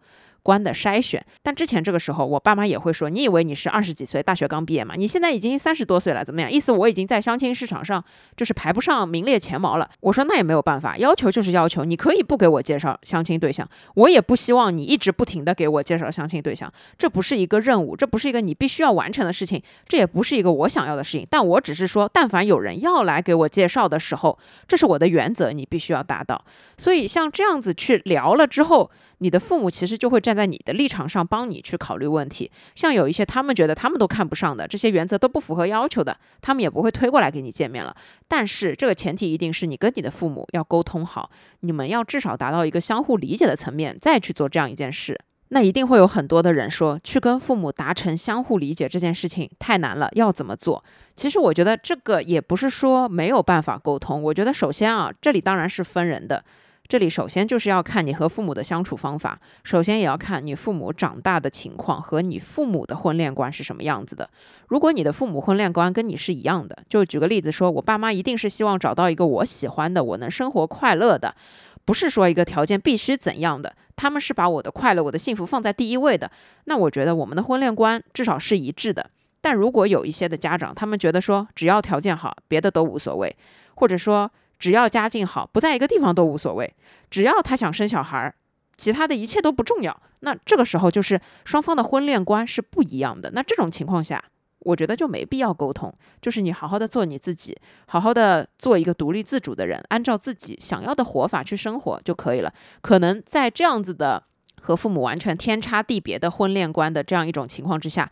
[0.48, 4.96] 关的筛选，但之前这个时候，我爸妈也会说：“你以为你是二十几岁，大学刚毕业嘛？
[4.96, 6.50] 你现在已经三十多岁了，怎么样？
[6.50, 8.02] 意思我已经在相亲市场上
[8.38, 21.28] 就是排不上名列前茅了。”我说：“那也没有办法，要求就是要求，你可以不给我介绍相亲对象，我也不希望你一直不停的给我介绍相亲对象，这不是一个任务，这不是一个你必须要完成的事情，这也不是一个我想要的事情。
[21.30, 26.42] 但我只是说，但凡有人要来给我介绍的时候，这是我的原则，你必须要达到。
[26.78, 37.94] 所以像这样子去聊了之后。”你的父母其实就会站在你的立场上帮你去考虑问题，像有一些他们觉得他们都看不上的这些原则都不符合要求的，他们也不会推过来给你见面了。
[38.28, 41.30] 但是这个前提一定是你跟你的父母要沟通好，
[41.62, 45.20] 你们要至少达到一个相互理解的层面，再去做这样一件事。
[45.50, 50.84] 那一定会有很多的人说，去跟父母达成相互理解这件事情太难了，要怎么做？
[51.16, 56.44] 其实我觉得这个也不是说没有办法沟通，我觉得首先啊，这里当然是分人的。
[56.88, 64.30] 这里首先就是要看你和父母的相处方法，首先也要看你父母长大的情况和你父母的婚恋观是什么样子的。
[64.70, 71.36] 如果你的父母婚恋观跟你是一样的，就举个例子说，我爸妈一定是希望找到一个我喜欢的、我能生活快乐的，
[71.84, 76.32] 不是说一个条件必须怎样的，他们是把我的快乐、我的幸福放在第一位的。
[76.66, 79.10] 那我觉得我们的婚恋观至少是一致的。
[79.42, 83.36] 但如果有一些的家长，他们觉得说只要条件好，别的都无所谓，
[83.76, 84.32] 或者说。
[84.60, 86.74] 只要家境好，不在一个地方都无所谓。
[87.10, 88.36] 只要他想生小孩儿，
[88.76, 90.02] 其他的一切都不重要。
[90.20, 93.32] 那这个时候就是双方的婚恋观是不一样的。
[93.32, 94.24] 那这种情况下，
[94.60, 95.94] 我觉得就没必要沟通。
[96.22, 102.54] 就是你好好的做你自己，好好的做一个独立自主的人，按照自己想要的活法去生活就可以了。
[102.82, 104.24] 可能在这样子的
[104.62, 108.10] 和父母完全天差地别的婚恋观的这样一种情况之下。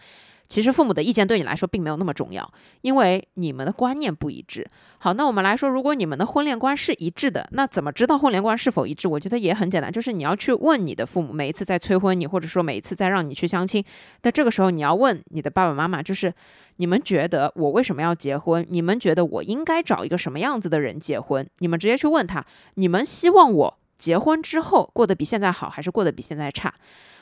[0.48, 2.50] 其实父母的意见对你来说并没有那么重要，
[2.82, 4.66] 因为你们的观念不一致。
[5.00, 9.08] 好，那我们来说，如果你们的婚恋观是一致的，那怎么知道婚恋观是否一致？
[9.08, 13.84] 我觉得也很简单，就是你要去问你的父母，每一次在催婚你，或者说每一次在让你去相亲，
[14.22, 16.34] 但这个时候你要问你的爸爸妈妈，就是
[16.78, 18.66] 你们觉得我为什么要结婚？
[18.70, 21.48] 你们觉得我应该找一个什么样子的人结婚？
[21.60, 26.74] 你们直接去问他，你们希望我结婚之后过得比现在好，还是过得比现在差？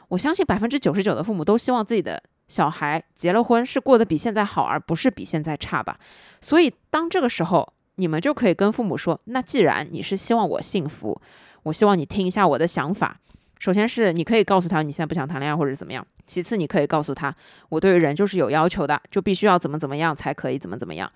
[0.10, 2.22] 我相信百分之九十九的父母都希望自己的。
[2.48, 5.98] 小孩结了婚是过得比现在好，而不是比现在差吧？
[6.42, 11.20] 所以当这个时候，你们就可以跟父母说：那既然你是希望我幸福，
[11.64, 13.20] 我希望你听一下我的想法。
[13.60, 16.06] 首先是你可以告诉他你现在不想谈恋爱或者怎么样。
[16.28, 17.34] 其次，你可以告诉他
[17.70, 21.10] 我对于人就是有要求的，就必须要怎么怎么样才可以怎么怎么样。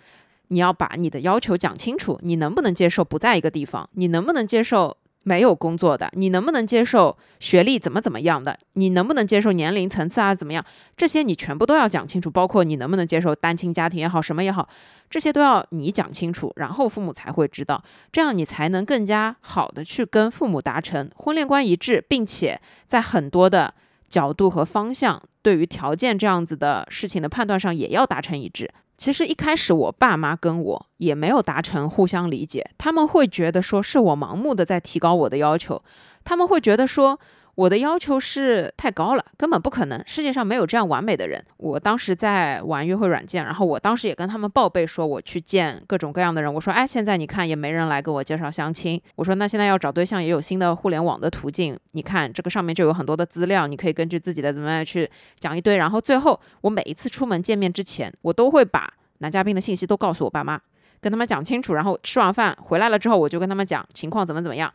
[0.48, 3.90] 你要把你的要求讲清楚，你能不能接受不在一个地方？
[3.94, 4.96] 你能不能接受
[5.28, 6.10] 没有工作的？
[6.14, 8.58] 你能不能接受学历怎么怎么样的？
[8.74, 10.64] 你能不能接受年龄层次啊怎么样？
[10.96, 14.70] 这些你全部都要讲清楚，包括你能不能接受单亲家庭也好，什么也好，
[15.10, 23.74] 这些都要你讲清楚，然后父母才会知道，这样你才能更加好的去跟父母达成婚恋观一致，并且在很多的
[24.08, 28.72] 角度和方向，对于条件这样子的事情的判断上也要达成一致。
[28.98, 35.84] 其实一开始我爸妈跟我也没有达成互相理解，他们会觉得说是我盲目的在提高我的要求，
[36.24, 37.20] 他们会觉得说
[37.58, 41.44] 我的要求是太高了，根本不可能，世界上没有这样完美的人。
[41.58, 58.88] 我当时在玩约会软件，然后我当时也跟他们报备说我去见各种各样的人，我说哎，现在你看也没人来给我介绍相亲，我说那现在要找对象也有新的互联网的途径，你看这个上面就有很多的资料，你可以根据自己的怎么样去讲一堆，然后最后我每一次出门见面之前，我都会把
[59.18, 60.62] 男嘉宾的信息都告诉我爸妈，
[61.02, 64.72] 跟他们讲清楚，然后吃完饭回来了之后，我就跟他们讲情况怎么怎么样，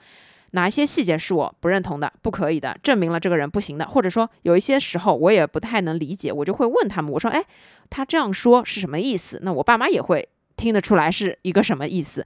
[0.53, 7.45] 哪一些细节是我不认同的、不可以的，证明了这个人不行的，或者说有一些时候我也不太能理解，我就会问他们，我说，哎，
[7.91, 9.39] 他这样说是什么意思？
[9.43, 12.25] 那我爸妈也会听得出来是一个什么意思。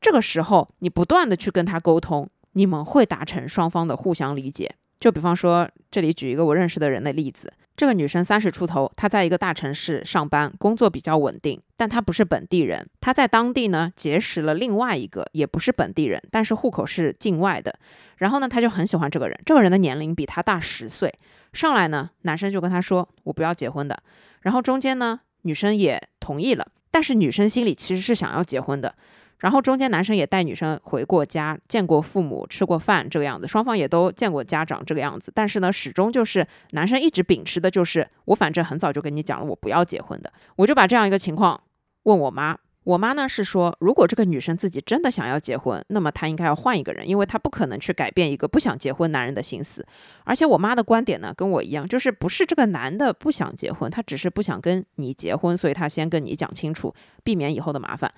[0.00, 4.74] 这个时候你不断的去跟他沟通，你们会达成双方的互相理解。
[5.00, 7.52] 就比方说，这里举一个我认识的人的例子。
[7.76, 12.88] 这个女生三十出头，她在一个大城市上班，工作比较稳定，但她不是本地人。
[13.00, 17.76] 她在当地呢结识了另外一个，也不是本地人，但是户口是境外的。
[18.18, 21.12] 然后呢，她就很喜欢这个人，这个人的年龄比她大十岁。
[21.52, 24.00] 上来呢，男生就跟她说：“我不要结婚的。”
[24.42, 28.94] 然后中间呢，女生也同意了，但是女生心里其实是想要结婚的。
[29.38, 35.30] 然后中间男生也带女生回过家，见过父母，吃过饭，这个样子，双方也都见过家长，这个样子。
[35.34, 40.32] 但是呢，始终就是男生一直秉持的就是，我反正很早就跟你讲了，我不要结婚的。
[40.56, 41.60] 我就把这样一个情况
[42.04, 49.84] 问我妈，我妈呢是说，如果这个女生自己真的想要结婚，那么她应该要换一个人，因为她不可能去改变一个不想结婚男人的心思。
[50.24, 58.10] 而且我妈的观点呢跟我一样，就是不是这个男的不想结婚，他只是不想跟你结婚，所以他先跟你讲清楚，避免以后的麻烦。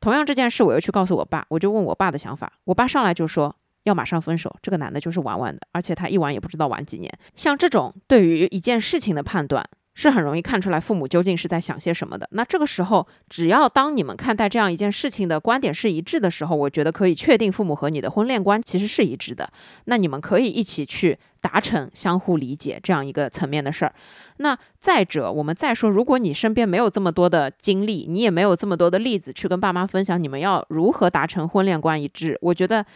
[0.00, 7.12] 同样这件事，我又去告诉我爸，我就问我爸的想法，我爸上来就说要马上分手，这个男的就是玩玩的，而且他一玩也不知道玩几年。
[7.34, 12.28] 像这种对于一件事情的判断，是很容易看出来父母究竟是在想些什么的。
[12.32, 19.50] 那这个时候，只要当你们看待这样一件事情的观点是一致的时候，我觉得可以确定父母和你的婚恋观其实是一致的。
[19.84, 23.94] 那你们可以一起去达成相互理解这样一个层面的事儿。
[24.38, 32.38] 那再者，我们再说，如果你身边没有这么多的经历，你也没有这么多的例子去跟爸妈分享，你们要如何达成婚恋观一致？
[32.40, 32.86] 我觉得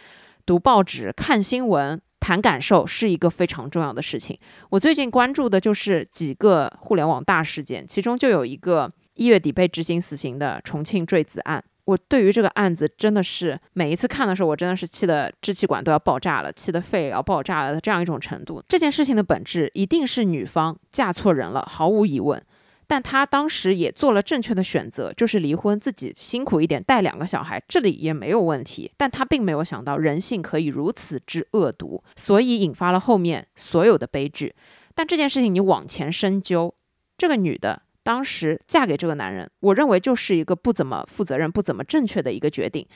[0.45, 2.01] 读报纸、看新闻。
[2.19, 4.37] 谈感受是一个非常重要的事情。
[4.69, 11.63] 我最近关注的就是几个互联网大事件，其中就有一个一月底被执行死刑的重庆坠子案。
[11.85, 18.61] 我对于这个案子真的是每一次看的时候，我真的是气得支气管都要爆炸了，气得肺也要爆炸了的这样一种程度。
[18.67, 22.43] 这件事情的本质一定是女方嫁错人了，毫无疑问。
[22.87, 28.89] 但她当时也做了正确的选择，就是离婚，自己辛苦一点带两个小孩，这里也没有问题。
[28.95, 34.55] 但她并没有想到人性可以如此之恶毒，所以引发了后面所有的悲剧。
[34.95, 36.73] 但这件事情你往前深究，
[37.17, 42.87] 这个女的当时嫁给这个男人，我认为就是一个不怎么负责任、不怎么正确的一个决定。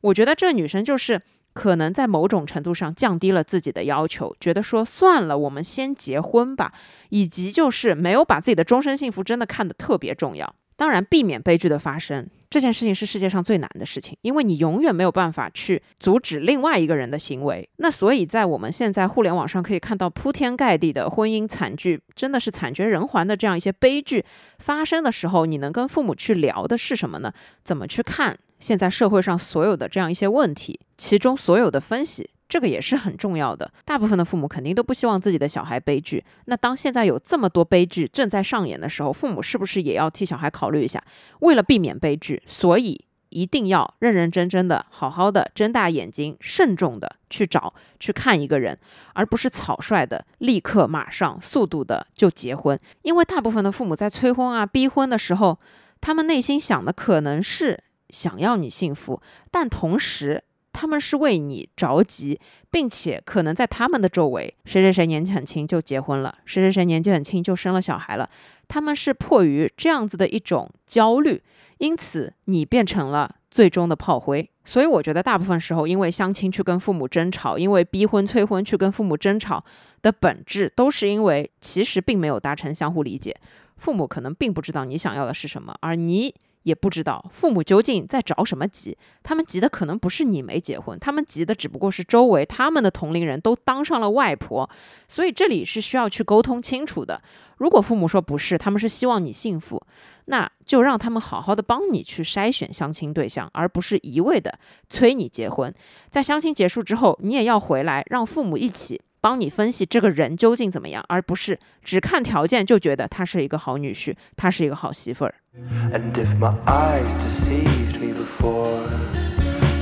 [0.00, 1.20] 我觉得这个女生就是。
[1.54, 6.72] 可能在某种程度上降低了自己的要求，觉得说算了，我们先结婚吧，
[7.08, 10.54] 以及就是没有把自己的终身幸福真的看得特别重要。
[10.76, 17.68] 当然，避免悲剧的发生这件事情是世界上最难的事情，因为你永远没有办法去阻止另外一个人的行为。
[17.76, 24.24] 那所以在我们现在互联网上可以看到铺天盖地的婚姻惨剧，真的是惨绝人寰的这样一些悲剧
[24.58, 27.32] 发生的时候，你能跟父母去聊的是什么呢？
[27.62, 28.36] 怎么去看？
[28.64, 33.70] 现在社会上所有的这样一些问题，其中所有的分析，这个也是很重要的。
[33.84, 36.24] 大部分的父母肯定都不希望自己的小孩悲剧。
[36.46, 41.04] 那当现在有这么多悲剧正在上演的时候，父母是不是也要替小孩考虑一下？
[41.40, 48.78] 为了避免悲剧，所以一定要认认真真的、好好的睁大眼睛、慎重的去找、去看一个人，
[49.12, 52.78] 而不是草率的立刻、马上、速度的就结婚。
[53.02, 55.58] 因为大部分的父母在催婚啊、逼婚的时候，
[56.00, 57.78] 他们内心想的可能是。
[58.14, 62.40] 想要你幸福，但同时他们是为你着急，
[62.70, 68.30] 并且可能在他们的周围，谁谁谁年纪很轻就结婚了，谁谁谁年纪很轻就生了小孩了，
[68.68, 71.42] 他们是迫于这样子的一种焦虑，
[71.78, 74.48] 因此你变成了最终的炮灰。
[74.64, 79.62] 所以我觉得大部分时候，因为相亲去跟父母争吵，因为逼婚催婚去跟父母争吵
[80.02, 83.36] 的本质，都是因为其实并没有达成相互理解，
[83.76, 86.34] 父母可能并不知道你想要的是什么，而你。
[86.64, 88.98] 也不知道父母究竟在着什么急。
[89.22, 94.68] 他们急的可能不是你没结婚，他们急的只不过是周围他们的同龄人都当上了外婆。
[95.06, 97.22] 所以这里是需要去沟通清楚的。
[97.58, 99.80] 如果父母说不是，他们是希望你幸福，
[100.24, 104.58] 那就让他们好好的帮你去筛选相亲对象，而不是一味的
[104.88, 105.72] 催你结婚。
[106.10, 115.34] 在相亲结束之后，你也要回来，让父母一起帮你分析这个人究竟怎么样，而不是只看条件就觉得他是一个好女婿，他是一个好媳妇儿。
[115.56, 118.88] And if my eyes deceived me before,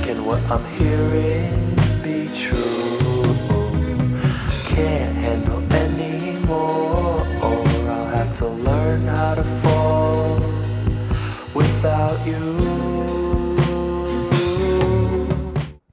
[0.03, 3.23] can what I'm hearing be true?
[4.69, 10.39] Can't handle anymore, or I'll have to learn how to fall
[11.55, 12.59] without you.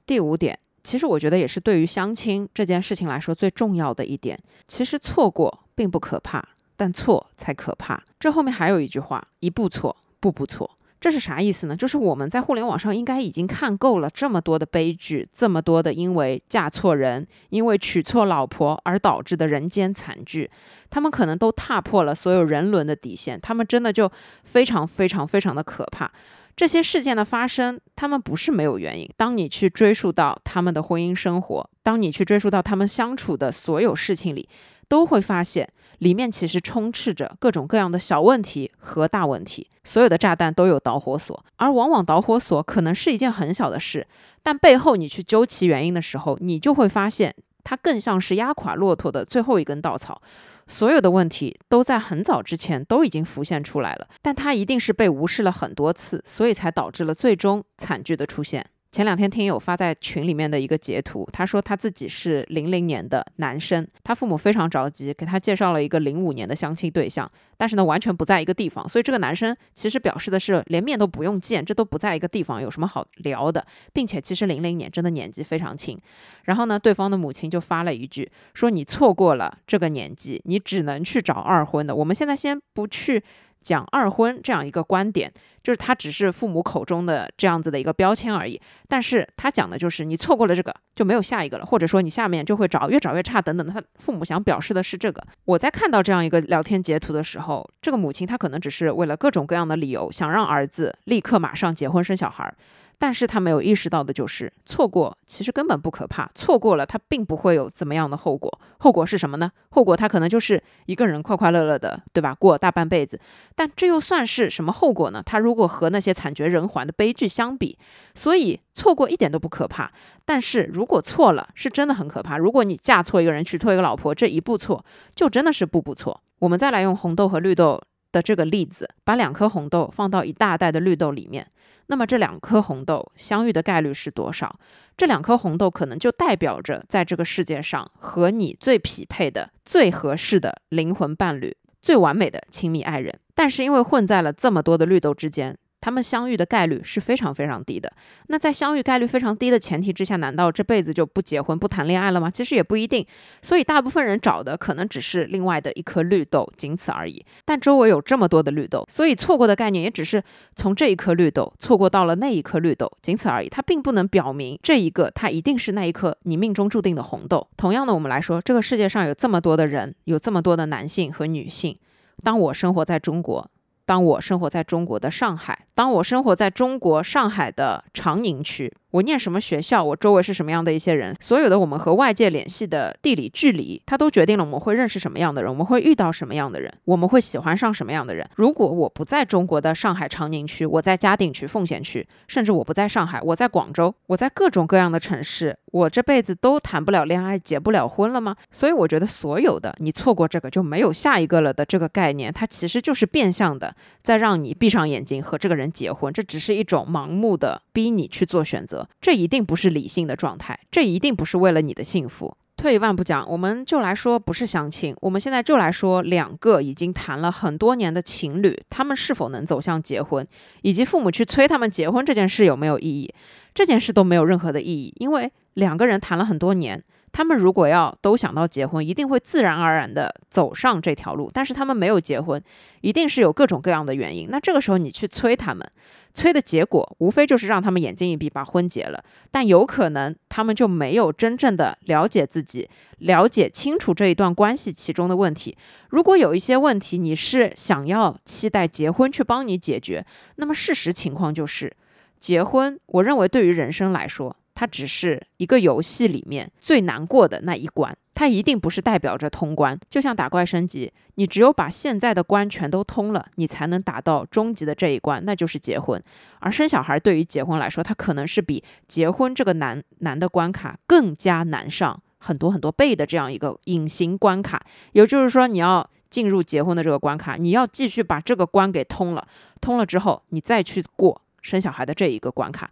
[0.05, 4.37] 第五点，其实我觉得也是对于相亲这件事情来说最重要的一点。
[4.67, 6.49] 其实错过并不可怕，
[6.81, 8.01] 但错才可怕。
[8.19, 10.67] 这后面还有一句话：一步错，步步错。
[10.99, 11.75] 这是啥意思呢？
[11.75, 20.49] 就是我们在互联网上应该已经看够了这么多的悲剧，这么多的因为嫁错人、因为娶错老婆而导致的人间惨剧，
[20.89, 24.11] 他们可能都踏破了所有人伦的底线，他们真的就
[24.43, 26.11] 非常非常非常的可怕。
[26.55, 29.07] 这些事件的发生，他们不是没有原因。
[29.15, 34.49] 当你去追溯到他们的婚姻生活，当你去追溯到他们相处的所有事情里，
[34.87, 35.67] 都会发现
[36.01, 39.67] 里面其实充斥着各种各样的小问题和大问题。
[39.83, 44.07] 所有的炸弹都有导火索，而往往导火索可能是一件很小的事，
[44.41, 50.19] 但背后你去究其原因的时候，你就会发现它更像是压垮骆驼的最后一根稻草。
[50.67, 58.65] 所有的问题都在很早之前都已经浮现出来了，但它一定是被无视了很多次，所以才导致了最终惨剧的出现。
[58.91, 75.97] 前两天听友发在群里面的一个截图，他说他自己是零零年的男生，他父母非常着急，给他介绍了一个零五年的相亲对象，但是呢完全不在一个地方，所以这个男生其实表示的是连面都不用见，这都不在一个地方，有什么好聊的，并且其实零零年真的年纪非常轻。
[76.43, 81.95] 然后呢，对方的母亲就发了一句说你错过了这个年纪，你只能去找二婚的。
[81.95, 83.23] 我们现在先不去。
[83.61, 85.31] 讲二婚这样一个观点，
[85.63, 88.59] 就是他只是父母口中的这样子的一个标签而已。
[88.87, 93.65] 但是他讲的就是你错过了这个就没有下一个了，或者说你下面就会找越找越差等等。
[93.67, 95.23] 他父母想表示的是这个。
[95.45, 102.53] 我在看到这样一个聊天截图的时候，这个母亲她可能只是为了各种各样的理由，想让儿子立刻马上结婚生小孩。
[103.01, 108.59] 但是他没有意识到的就是，错过其实根本不可怕，错过了他并不会有怎么样的后果。
[108.77, 109.51] 后果是什么呢？
[109.71, 112.35] 后果他可能就是一个人快快乐乐的，对吧？
[112.35, 113.19] 过大半辈子。
[113.55, 115.23] 但这又算是什么后果呢？
[115.25, 117.75] 他如果和那些惨绝人寰的悲剧相比，
[118.13, 119.91] 所以错过一点都不可怕。
[120.23, 122.37] 但是如果错了，是真的很可怕。
[122.37, 124.85] 如果你嫁错一个人，娶错一个老婆，这一步错
[125.15, 126.21] 就真的是步步错。
[126.37, 127.81] 我们再来用红豆和绿豆
[128.11, 131.47] 的这个例子，把两颗红豆放到一大袋的绿豆里面。
[131.87, 134.57] 那么这两颗红豆相遇的概率是多少？
[134.95, 143.19] 这两颗红豆可能就代表着在这个世界上和你最匹配的、最合适的灵魂伴侣、最完美的亲密爱人。
[143.35, 147.91] 但是因为混在了这么多的绿豆之间，他们相遇的概率是非常非常低的。
[148.27, 152.29] 那在相遇概率非常低的前提之下，难道这辈子就不结婚、不谈恋爱了吗？
[152.29, 153.05] 其实也不一定。
[153.41, 157.25] 所以大部分人找的可能只是另外的一颗绿豆，仅此而已。
[157.43, 160.23] 但周围有这么多的绿豆，所以错过的概念也只是
[160.55, 163.49] 从这一颗绿豆错过到了那一颗绿豆，仅此而已。
[163.49, 167.47] 它并不能表明这一个它一定是那一颗你命中注定的红豆。
[167.57, 171.75] 同样的，我们来说，这个世界上有这么多的人，有这么多的男性和女性。
[172.23, 173.49] 当我生活在中国。
[173.83, 188.27] 当我生活在中国的上海，当我生活在中国上海的长宁区，我念什么学校，我周围是什么样的一些人，所有的我们和外界联系的地理距离，它都决定了我们会认识什么样的人，我们会遇到什么样的人，我们会喜欢上什么样的人。
[188.35, 198.35] 如果我不在中国的上海长宁区，我在嘉定区、奉贤区，甚至我不在上海，我在广州，我在各种各样的城市，我这辈子都谈不了恋爱，结不了婚了吗？
[198.51, 212.35] 所以我觉得所有的你错过这个就没有下一个了的这个概念，它其实就是变相的在让你闭上眼睛和这个人人结婚，这只是一种盲目的逼你去做选择，这一定不是理性的状态，这一定不是为了你的幸福。
[212.57, 220.27] 退一万步讲，我们就来说不是相亲，我们现在就来说两个已经谈了很多年的情侣，他们是否能走向结婚，
[220.61, 223.11] 以及父母去催他们结婚这件事有没有意义？
[223.55, 231.29] 这件事都没有任何的意义，因为两个人谈了很多年，他们如果要都想到结婚，一定会自然而然的走上这条路。
[231.33, 232.41] 但是他们没有结婚，
[232.81, 234.27] 一定是有各种各样的原因。
[234.29, 235.69] 那这个时候你去催他们，
[236.13, 239.03] 催的结果无非就是让他们眼睛一闭，把婚结了。
[239.29, 245.57] 但有可能他们就没有真正的了解自己，了解清楚这一段关系其中的问题。
[245.89, 250.05] 如果有一些问题你是想要期待结婚去帮你解决，
[250.37, 251.75] 那么事实情况就是，
[252.17, 254.35] 结婚，我认为对于人生来说。
[254.61, 259.75] 它只是一个游戏里面最难过的那一关，它一定不是代表着通关。
[259.89, 265.99] 就像打怪升级，你只有把现在的关全都通了，你才能打到终极的这一关，那就是结婚。
[266.41, 274.63] 而生小孩对于结婚来说，它可能是比结婚这个难难的关卡更加难上很多很多倍的这样一个隐形关卡。
[274.91, 279.27] 也就是说，你要进入结婚的这个关卡，你要继续把这个关给通了，
[279.59, 282.69] 通了之后，你再去过生小孩的这一个关卡。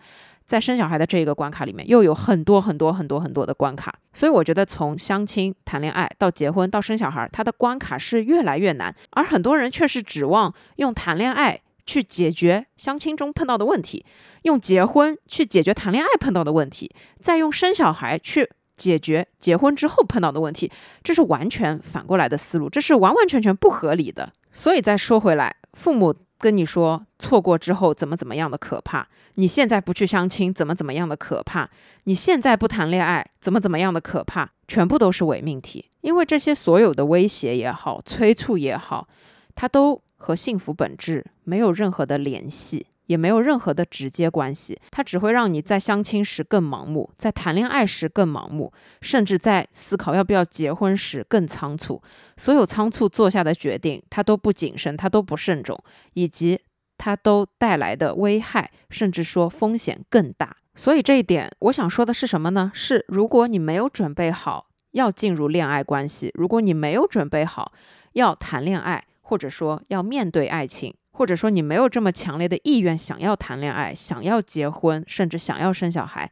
[0.49, 8.91] 在生小孩的这个关卡里面，又有很多很多很多很多的关卡，所以我觉得从相亲、谈恋爱到结婚到生小孩，它的关卡是越来越难。
[9.11, 14.03] 而很多人却是指望用谈恋爱去解决相亲中碰到的问题，
[14.41, 16.91] 用结婚去解决谈恋爱碰到的问题，
[17.21, 20.71] 再用生小孩去解决结婚之后碰到的问题，
[21.03, 24.33] 这是完全反过来的思路，这是完完全全不合理的。
[24.51, 26.15] 所以再说回来，父母。
[26.39, 31.69] 跟你说错过之后怎么怎么样的可怕，你现在不去相亲怎么怎么样的可怕，
[32.05, 35.85] 你现在不谈恋爱怎么怎么样的可怕，全部都是伪命题。
[36.01, 39.07] 因为这些所有的威胁也好，催促也好，
[39.53, 42.87] 它都和幸福本质没有任何的联系。
[43.09, 51.99] 也没有任何的直接关系，它只会让你在相亲时更盲目，在谈恋爱时更盲目，甚至在思考要不要结婚时更仓促。
[52.37, 55.75] 所有仓促做下的决定，它都不谨慎，它都不慎重，
[56.13, 56.59] 以及
[56.99, 60.57] 它都带来的危害，甚至说风险更大。
[60.75, 62.71] 所以这一点，我想说的是什么呢？
[62.75, 67.73] 是如果你没有准备好要进入恋爱关系，如果你没有准备好
[68.13, 70.93] 要谈恋爱，或者说要面对爱情。
[71.19, 76.31] 或者说你没有这么强烈的意愿想要谈恋爱、想要结婚，甚至想要生小孩，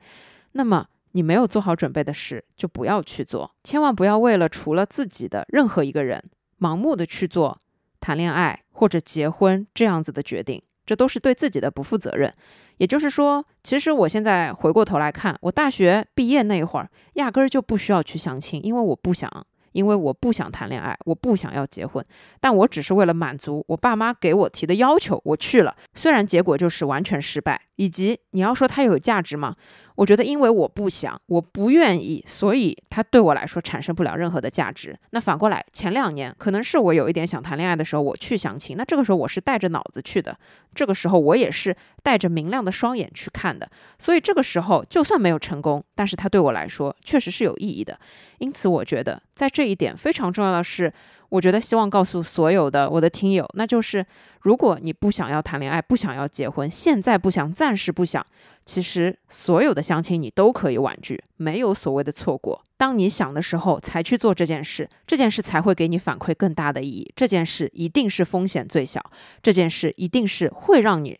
[0.54, 6.24] 那么你没有做好准备的事就不要去做，千万不要为了除了自己的任何一个人
[6.62, 7.60] 盲目的去做
[8.00, 12.32] 谈恋爱或者结婚这样子的决定，这都是对自己的不负责任。
[12.78, 19.30] 也就是说，其实我现在回过头来看，我大学毕业那会儿，压根儿就不需要去相亲，因为我不想。
[19.72, 22.04] 因为我不想谈恋爱，我不想要结婚，
[22.40, 25.76] 但我只是为了满足我爸妈给我提的要求，我去了。
[25.94, 29.56] 虽然结果就是完全失败，以及你要说它有价值吗？
[29.96, 34.96] 我觉得，因为我不想，我不愿意，所以它对我来说产生不了任何的价值。
[35.10, 40.38] 那反过来，前两年可能是我有一点想谈恋爱的时候，我去相亲，那这个时候我是带着脑子去的，
[40.76, 43.68] 这个时候我也是带着明亮的双眼去看的，
[43.98, 48.00] 所以这个时候就算没有成功，但是它对我来说确实是有意义的。
[48.38, 50.94] 因此，我觉得在这一点非常重要的是。
[51.30, 54.06] 我觉得希望告诉所有的我的听友，那就是
[54.42, 58.26] 如果你不想要谈恋爱，不想要结婚，现在不想，暂时不想，
[58.66, 62.64] 其实所有的相亲你都可以婉拒，没有所谓的错过。
[62.78, 67.12] 当你想的时候才去做这件事，这件事才会给你反馈更大的意义。
[67.16, 69.04] 这件事一定是风险最小，
[69.42, 71.20] 这件事一定是会让你。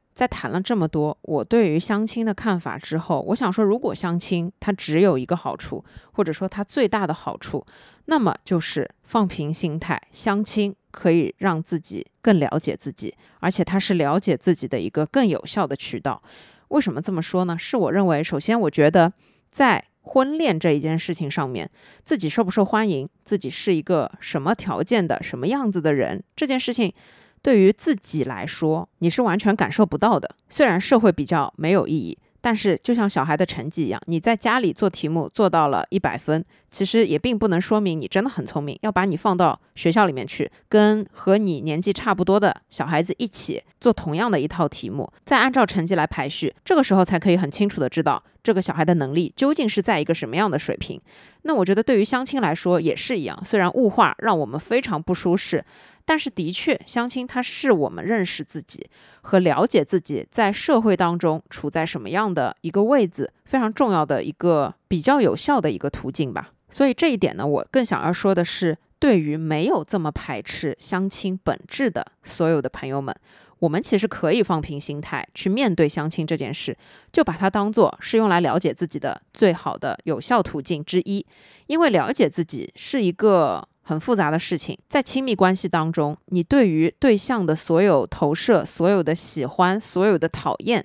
[0.21, 7.65] 在谈了这么多我对于相亲的看法之后，我想说，如果相亲它只有一个好处，或者说它最大的好处，
[8.05, 16.21] 那么就是放平心态，相亲可以让自己更了解自己，而且它是了解自己的一个更有效的渠道。
[16.67, 17.57] 为什么这么说呢？
[17.57, 19.11] 是我认为，首先我觉得
[19.49, 21.67] 在婚恋这一件事情上面，
[22.03, 26.93] 自己受不受欢迎，自己是一个什么条件的、什么样子的人，这件事情。
[27.41, 30.35] 对于自己来说，你是完全感受不到的。
[30.49, 38.77] 虽然社会比较没有意义，但是就像小孩的成绩一样，你在家里做题目做到了一百分，其实也并不能说明你真的很聪明。
[38.81, 50.99] 要把你放到学校里面去，跟和你年纪差不多的小孩子一起做同样的一套题目，再按照成绩来排序，这个时候才可以很清楚的知道这个小孩的能力究竟是在一个什么样的水平。
[51.43, 55.63] 那我觉得对于相亲来说也是一样，虽然物化让我们非常不舒适。
[56.03, 58.89] 但是，的确，相亲它是我们认识自己
[59.21, 66.51] 和了解自己在社会当中处在什么样的一个位置，非常重要的一个比较有效的一个途径吧。
[66.69, 73.15] 所以这一点呢，我更想要说的是，对于没有这么排斥相亲本质的所有的朋友们，
[73.61, 76.75] 我们其实可以放平心态去面对相亲这件事，
[77.13, 81.23] 就把它当做是用来了解自己的最好的有效途径之一。
[81.67, 90.83] 因为了解自己是一个很复杂的事情，在亲密关系当中，你对于对象的所有投射、所有的喜欢、所有的讨厌。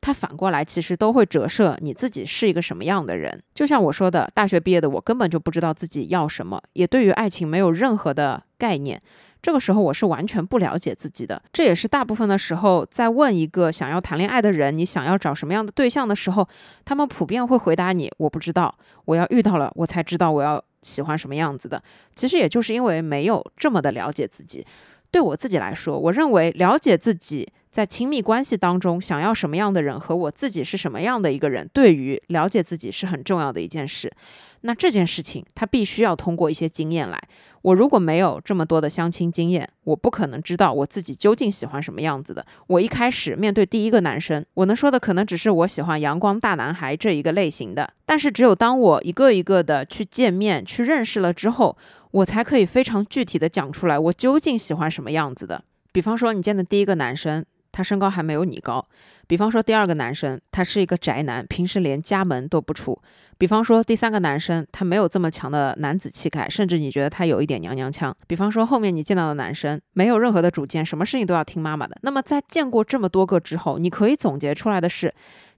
[0.00, 3.42] 它反过来其实都会折射你自己是一个什么样的人。
[3.54, 9.00] 就像我说的，大学毕业的我根本就不知道自己要什么，也对于爱情没有任何的概念。
[9.44, 11.42] 这个时候我是完全不了解自己的。
[11.52, 16.48] 这也是大部分的时候在问一个想要谈恋爱的人，你想要找什么样的对象的时候，
[16.82, 18.74] 他们普遍会回答你：“我不知道，
[19.04, 21.82] 我要遇到了我才知道我要喜欢什么样子的。”
[22.16, 24.66] 其实也就是因为没有这么的了解自己。
[25.10, 27.46] 对我自己来说，我认为了解自己。
[27.74, 34.12] 在亲密关系当中，想要什么样的人和我自己是什么样的一个人，对于了解自己是很重要的一件事。
[34.60, 37.20] 那这件事情，他必须要通过一些经验来。
[37.62, 42.46] 我如果没有这么多的相亲经验，我不可能知道我自己究竟喜欢什么样子的。
[42.68, 47.92] 我一开始面对第一个男生，我能说的可能只是我喜欢阳光大男孩这一个类型的。
[48.06, 51.76] 但是，只有当我一个一个的去见面、去认识了之后，
[52.12, 55.64] 我才可以非常具体的讲出来，我究竟喜欢什么样子的。
[55.90, 57.44] 比方说，你见的第一个男生。
[57.74, 58.86] 他身高还没有你高，
[59.26, 62.94] 比方说第二个男生，他是一个宅男，平时连家门都不出；
[63.36, 71.98] 比方说第三个男生，他没有这么强的男子气概，甚至你觉得他有一点娘娘腔；比方说后面你见到的男生，没有任何的主见，什么事情都要听妈妈的。
[72.02, 75.12] 那么在见过这么多个之后，你可以总结出来的是，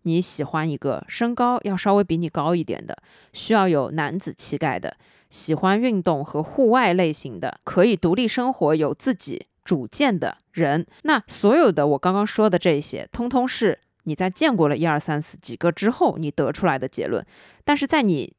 [0.05, 2.97] 你喜欢一个身高要稍微比你高一点的，
[3.35, 4.97] 需要有男子气概的，
[5.29, 9.49] 喜欢运动和户外类型的，可以独立生活，有自己。
[9.67, 17.27] 主见的人，那所有的我刚刚说的这些，通通是你在见过了一二三四几个之后，你得出来的结论。
[17.65, 18.33] 但是在你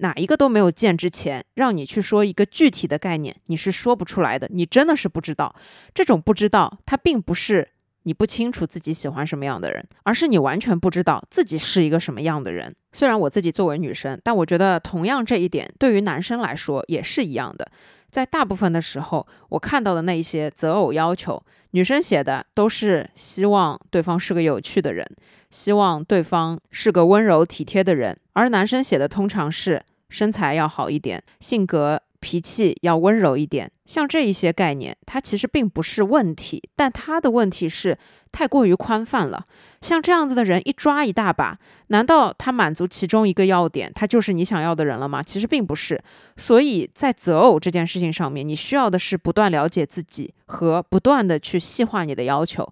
[0.00, 4.46] 哪一个都没有见之前，让你去说一个具体的概念，你是说不出来的。
[4.52, 5.56] 你真的是不知道。
[5.94, 7.70] 这种不知道，它并不是
[8.02, 12.76] 你不清楚自己喜欢什么样的人，而是你完全不知道自己是一个什么样的人。
[12.92, 17.66] 虽然我自己作为女生，但我觉得同样这一点对于男生来说也是一样的。
[18.10, 21.42] 在大部分的时候，我看到的那一些择偶要求，
[21.72, 25.06] 女生写的都是希望对方是个有趣的人，
[25.50, 32.02] 希望对方是个温柔体贴的人，而男生写的通常是身材要好一点，性格。
[32.26, 37.96] 脾气要温柔一点，像这一些概念，它其实并不是问题，但它的问题是
[38.32, 39.44] 太过于宽泛了。
[39.80, 41.56] 像这样子的人一抓一大把，
[41.86, 45.22] 难道他满足其中一个要点，他就是你想要的人了吗？
[45.22, 46.02] 其实并不是。
[46.36, 52.68] 所以在择偶这件事情上面，你需要的是不断了解自己和不断的去细化你的要求。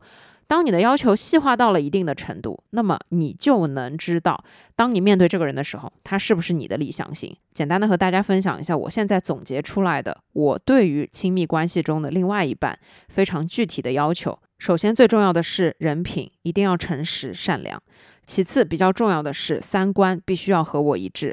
[0.47, 4.45] 当你的要求细化到了一定的程度，那么你就能知道，
[4.77, 7.35] 当你面对这个人的时候，他是不是你的理想型。
[7.53, 12.79] 简单的和大家分享一下，我现在总结出来的，我对于亲密关系中的另外一半
[13.09, 14.39] 非常具体的要求。
[14.59, 17.79] 首先，最重要的是人品一定要诚实善良；
[18.27, 21.33] 其次，比较重要的是三观必须要和我一致；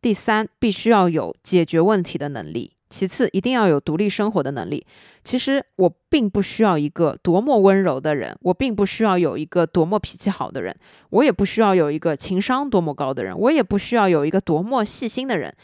[0.00, 2.72] 第三，必须要有解决问题的能力。
[2.90, 4.84] 其次，一定要有独立生活的能力。
[5.22, 10.76] 其实我并不需要一个多么温柔的人，我并不需要有一个多么脾气好的人，
[11.10, 15.54] 我也不需要有一个情商多么高的人，我也不需要有一个多么细心的人。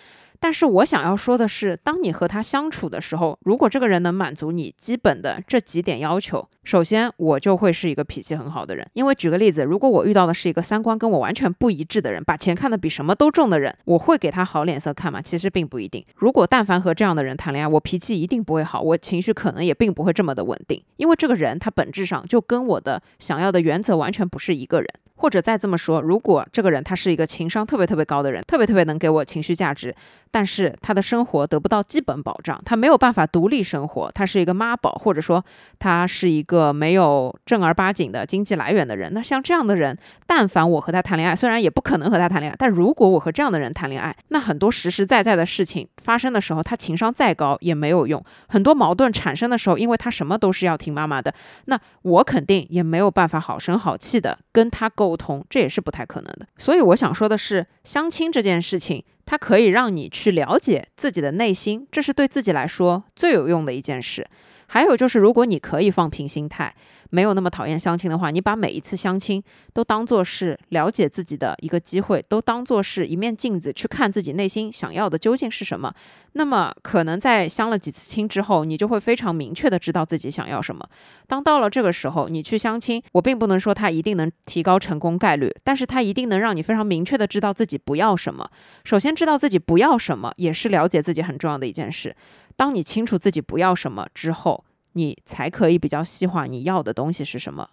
[0.46, 8.86] 但是我想要说的是，当你和他相处的时候，如果这个人能满足你基本的这几点要求，首先我就会是一个脾气很好的人。
[8.92, 15.20] 因为举个例子，如果我遇到的是一个三观跟我完全不一致的人，把钱看得比什么都重的人，我会给他好脸色看吗？
[15.20, 16.04] 其实并不一定。
[16.14, 24.88] 如果但凡和这样的人谈恋爱，我脾气一定不会好，我情绪可能也并不会这么的稳定，因为这个人他本质上就跟我的想要的原则完全不是一个人。
[25.16, 29.94] 或者再这么说，如果这个人他是一个情商特别特别高的人，特别特别能给我情绪价值，
[30.30, 35.42] 但是他的生活得不到基本保障，他没有办法独立生活，他是一个妈宝，或者说
[35.78, 39.96] 他是一个没有正儿八经的经济来源的人，那像这样的人，
[40.26, 51.32] 但凡我和他谈恋爱，虽然也不可能和他谈恋爱，但如果我和这样的人谈恋爱，那很多实实在在的事情发生的时候，他情商再高也没有用，很多矛盾产生的时候，因为他什么都是要听妈妈的，
[51.64, 55.05] 那我肯定也没有办法好声好气的跟他沟。
[55.06, 64.26] 沟通这也是不太可能的，所以我想说的是，相亲这件事情，它可以让你去了解自己的内心，这是对自己来说最有用的一件事。
[64.66, 66.74] 还有就是，如果你可以放平心态，
[67.10, 69.42] 没有那么讨厌相亲的话，你把每一次相亲
[69.72, 75.92] 都当做是了解自己的一个机会，都当做是一面镜子，去看自己内心想要的究竟是什么。
[76.32, 80.86] 那么，可能在相了几次亲之后，你就会非常明确的知道自己想要什么。
[81.26, 88.50] 当到了这个时候，你去相亲，我并不能说它一定能提高成功概率，但是它一定能让你非常明确的知道自己不要什么。
[88.84, 92.14] 首先，知道自己不要什么，也是了解自己很重要的一件事。
[92.54, 94.64] 当你清楚自己不要什么之后，
[94.96, 97.68] 你才可以比较细化你要的东西是什么。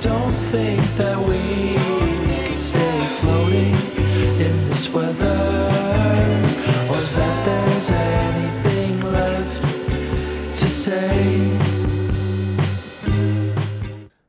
[0.00, 3.74] Don't think that we can stay floating
[4.38, 5.68] in this weather,
[6.88, 9.60] or that there's anything left
[10.60, 11.50] to say.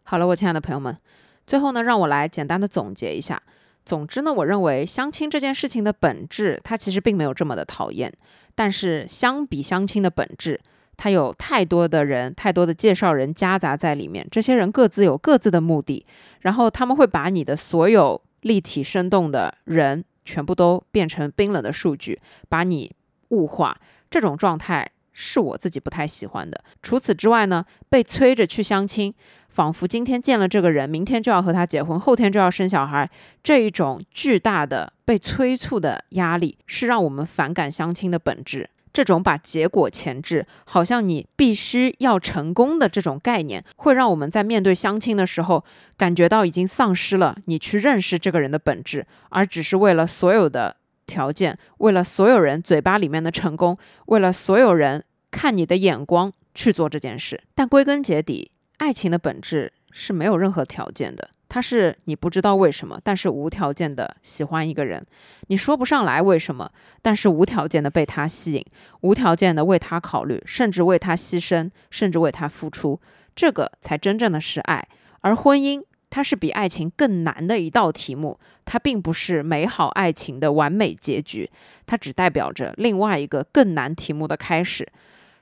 [0.03, 0.97] 好了，我亲爱的朋友们，
[1.45, 3.39] 最后呢，让我来简单的总结一下。
[3.85, 8.11] 总之呢，我认为相亲这件事情的本质，它其实并没有这么的讨厌。
[8.55, 10.59] 但是相比相亲的本质，
[11.01, 16.05] 它有太多的人、太多的介绍人夹杂在里面，这些人各自有各自的目的，
[16.41, 22.19] 然后他们会把你的所有立体生动的人全部都变成冰冷的数据，
[22.49, 22.93] 把你
[23.29, 23.79] 物化。
[24.11, 26.61] 这种状态是我自己不太喜欢的。
[26.83, 29.13] 除此之外呢，被催着去相亲，
[29.47, 33.09] 仿佛今天见了这个人，明天就要和他结婚，后天就要生小孩，
[33.41, 38.69] 这一种巨大的被催促的压力，是让我们反感相亲的本质。
[38.91, 45.63] 这种把结果前置，好像你必须要成功的这种概念，会让我们在面对相亲的时候，
[45.97, 53.77] 感觉到已经丧失了你去认识这个人的本质，而只是为了所有的条件，为了所有人嘴巴里面的成功，
[54.07, 57.43] 为了所有人看你的眼光去做这件事。
[57.55, 65.03] 但归根结底，爱情的本质是没有任何条件的，它是你不知道为什么，但是无条件的喜欢一个人，
[65.47, 66.71] 你说不上来为什么，
[67.01, 68.65] 但是无条件的被他吸引，
[69.01, 73.01] 无条件的为他考虑，甚至为他牺牲，甚至为他付出，
[73.35, 74.87] 这个才真正的是爱。
[75.21, 81.49] 而婚姻，它是比爱情更难的一道题目，它并不是美好爱情的完美结局，
[81.85, 84.87] 它只代表着另外一个更难题目的开始。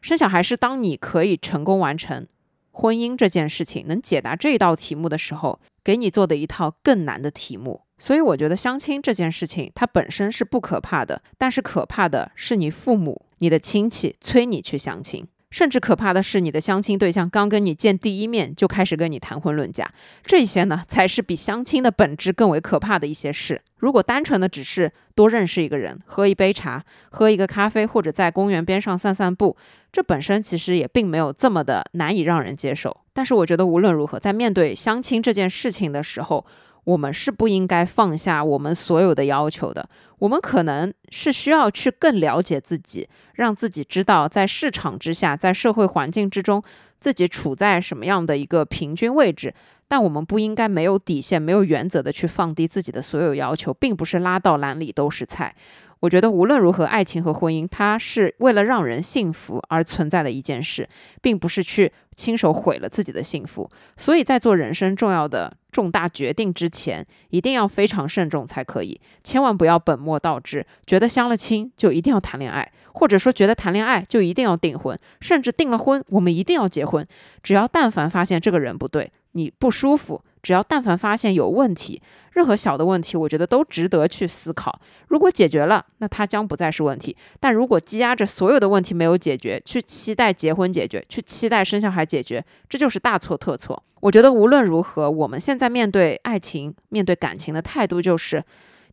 [0.01, 2.27] 生小孩是当你可以成功完成
[2.71, 7.83] 婚姻这件事情，能解答这一道题目的时候，给你做的一套更难的题目。
[7.97, 15.25] 所以我觉得相亲这件事情，它本身是不可怕的，但是可怕的是你父母、你的亲戚催你去相亲。
[15.49, 19.89] 甚至可怕的是，你的相亲对象刚跟你见第一面就开始跟你谈婚论嫁，
[20.25, 23.61] 这些呢才是比相亲的本质更为可怕的一些事。
[23.77, 29.55] 如果单纯的只是多认识一个人，喝一杯茶，喝一个咖啡，或者在公园边上散散步，
[29.91, 32.95] 这本身其实也并没有这么的难以让人接受。
[33.13, 36.45] 但是我觉得无论如何，在面对相亲这件事情的时候，
[36.87, 39.89] 我们是不应该放下我们所有的要求的。
[40.19, 46.63] 我们可能是需要去更了解自己，让自己知道在市场之下，在社会环境之中，
[46.97, 49.53] 自己处在什么样的一个平均位置。
[49.89, 55.53] 但我们不应该没有底线、没有原则的去放低自己的所有要求，并不是拉到篮里都是菜。
[55.99, 60.87] 我觉得无论如何，爱情和婚姻，它是为了让人幸福而存在的一件事，
[61.21, 63.69] 并不是去亲手毁了自己的幸福。
[63.95, 77.05] 所以在做人生重要的重大决定之前，一定要非常慎重才可以，千万不要本末倒置，觉得相了亲就一定要谈恋爱，或者说觉得谈恋爱就一定要订婚，甚至订了婚我们一定要结婚。
[77.41, 80.23] 只要但凡发现这个人不对，你不舒服。
[80.47, 84.79] 只要但凡发现有问题，任何小的问题，我觉得都值得去思考。
[85.09, 93.83] 如果解决了，那它将不再是问题；但如果积压着所有的问题没有解决，去期待结婚解决，去期待生小孩解决，这就是大错特错。
[93.99, 98.41] 我觉得无论如何，我们现在面对爱情、面对感情的态度就是。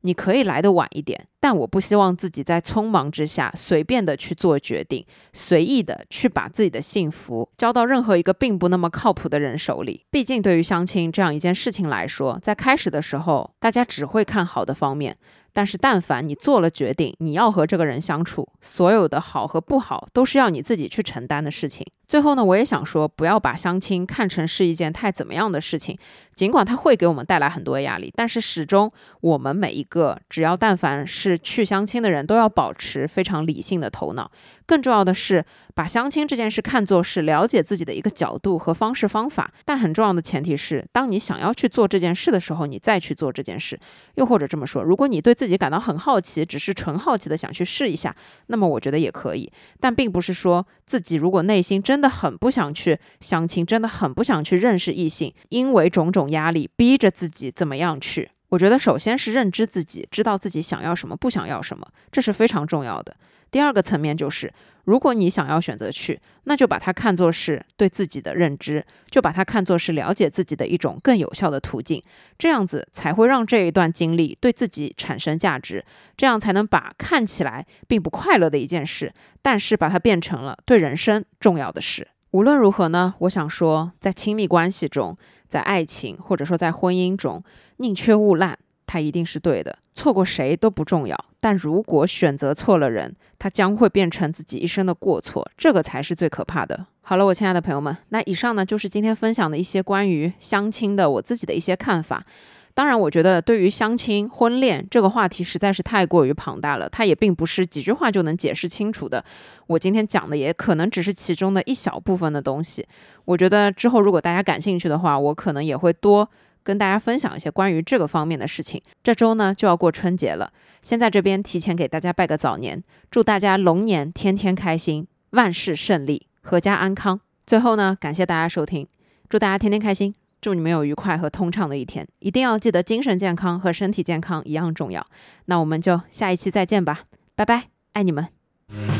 [0.04, 10.04] 你可以来的晚一点，但我不希望自己在匆忙之下随便的去做决定，随意的去把自己的幸福交到任何一个并不那么靠谱的人手里。
[10.10, 15.16] 毕竟，对于相亲这样一件事情来说，在开始的时候，大家只会看好的方面。
[15.54, 21.86] 但是，但凡你做了决定，你要和这个人相处，所有的好和不好都是要你自己去承担的事情。
[22.06, 25.96] 最后呢，我也想说，不要把相亲看成是一件太怎么样的事情，
[26.34, 28.90] 尽管它会给我们带来很多压力，但是始终
[29.20, 34.30] 我们每一个只要但凡是去相亲的人都要保持非常理性的头脑。
[34.66, 35.44] 更重要的是，
[35.74, 39.50] 把相亲这件事看作是了解自己的一个角度和方式方法。
[39.64, 43.78] 但很重要的前提是，当你想要去做这件事的时候，你再去做这件事。
[44.16, 48.16] 又或者这么说，如果你对自自己感到很好奇，只是纯好奇的想去试一下，
[48.46, 49.52] 那么我觉得也可以。
[49.78, 58.30] 但并不是说自己如果内心真的很不想去相亲，真的很不想去认识异性，因为种种压力逼着自己怎么样去。
[58.48, 63.14] 我觉得首先是认知自己，知道自己想要什么，不想要什么，这是非常重要的。
[63.54, 64.52] 第二个层面就是，
[64.82, 72.02] 如果你想要选择去，那就把它看作是对自己的认知，就把它看作是了解自己的一种更有效的途径，
[72.36, 75.84] 这样子才会让这一段经历对自己产生价值，
[76.16, 82.08] 这样才能把看起来并不快乐的一件事，但是把它变成了对人生重要的事。
[82.32, 87.40] 无论如何呢，我想说，在亲密关系中，在爱情或者说在婚姻中，
[87.76, 89.78] 宁缺毋滥，它一定是对的。
[89.92, 96.86] 错过谁都不重要，但如果选择错了人，它将会变成自己一生的过错，这个才是最可怕的。
[97.02, 102.24] 好了，我亲爱的朋友们，那以上呢就是今天分享的一些关于相亲的我自己的一些看法。
[102.72, 109.22] 当然，我觉得对于相亲、婚恋这个话题实在是太过于庞大了，它也并不是几句话就能解释清楚的。
[109.66, 112.86] 我今天讲的也可能只是其中的一小部分的东西。
[113.26, 116.26] 我觉得之后如果大家感兴趣的话，我可能也会多
[116.64, 118.82] 跟大家分享一些关于这个方面的事情。
[119.04, 120.52] 这周呢就要过春节了，
[120.82, 127.20] 先在这边提前给大家拜个早年，祝大家龙年天天开心，万事胜利，阖家安康。
[127.46, 128.88] 最后呢，感谢大家收听，
[129.28, 130.14] 祝大家天天开心。
[130.40, 135.06] 祝你们有愉快和通畅的一天，一定要记得精神健康和身体健康一样重要。
[135.46, 137.00] 那我们就下一期再见吧，
[137.34, 138.28] 拜拜，爱你们。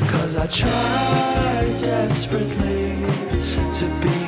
[0.09, 2.95] Cause I tried desperately
[3.79, 4.24] to be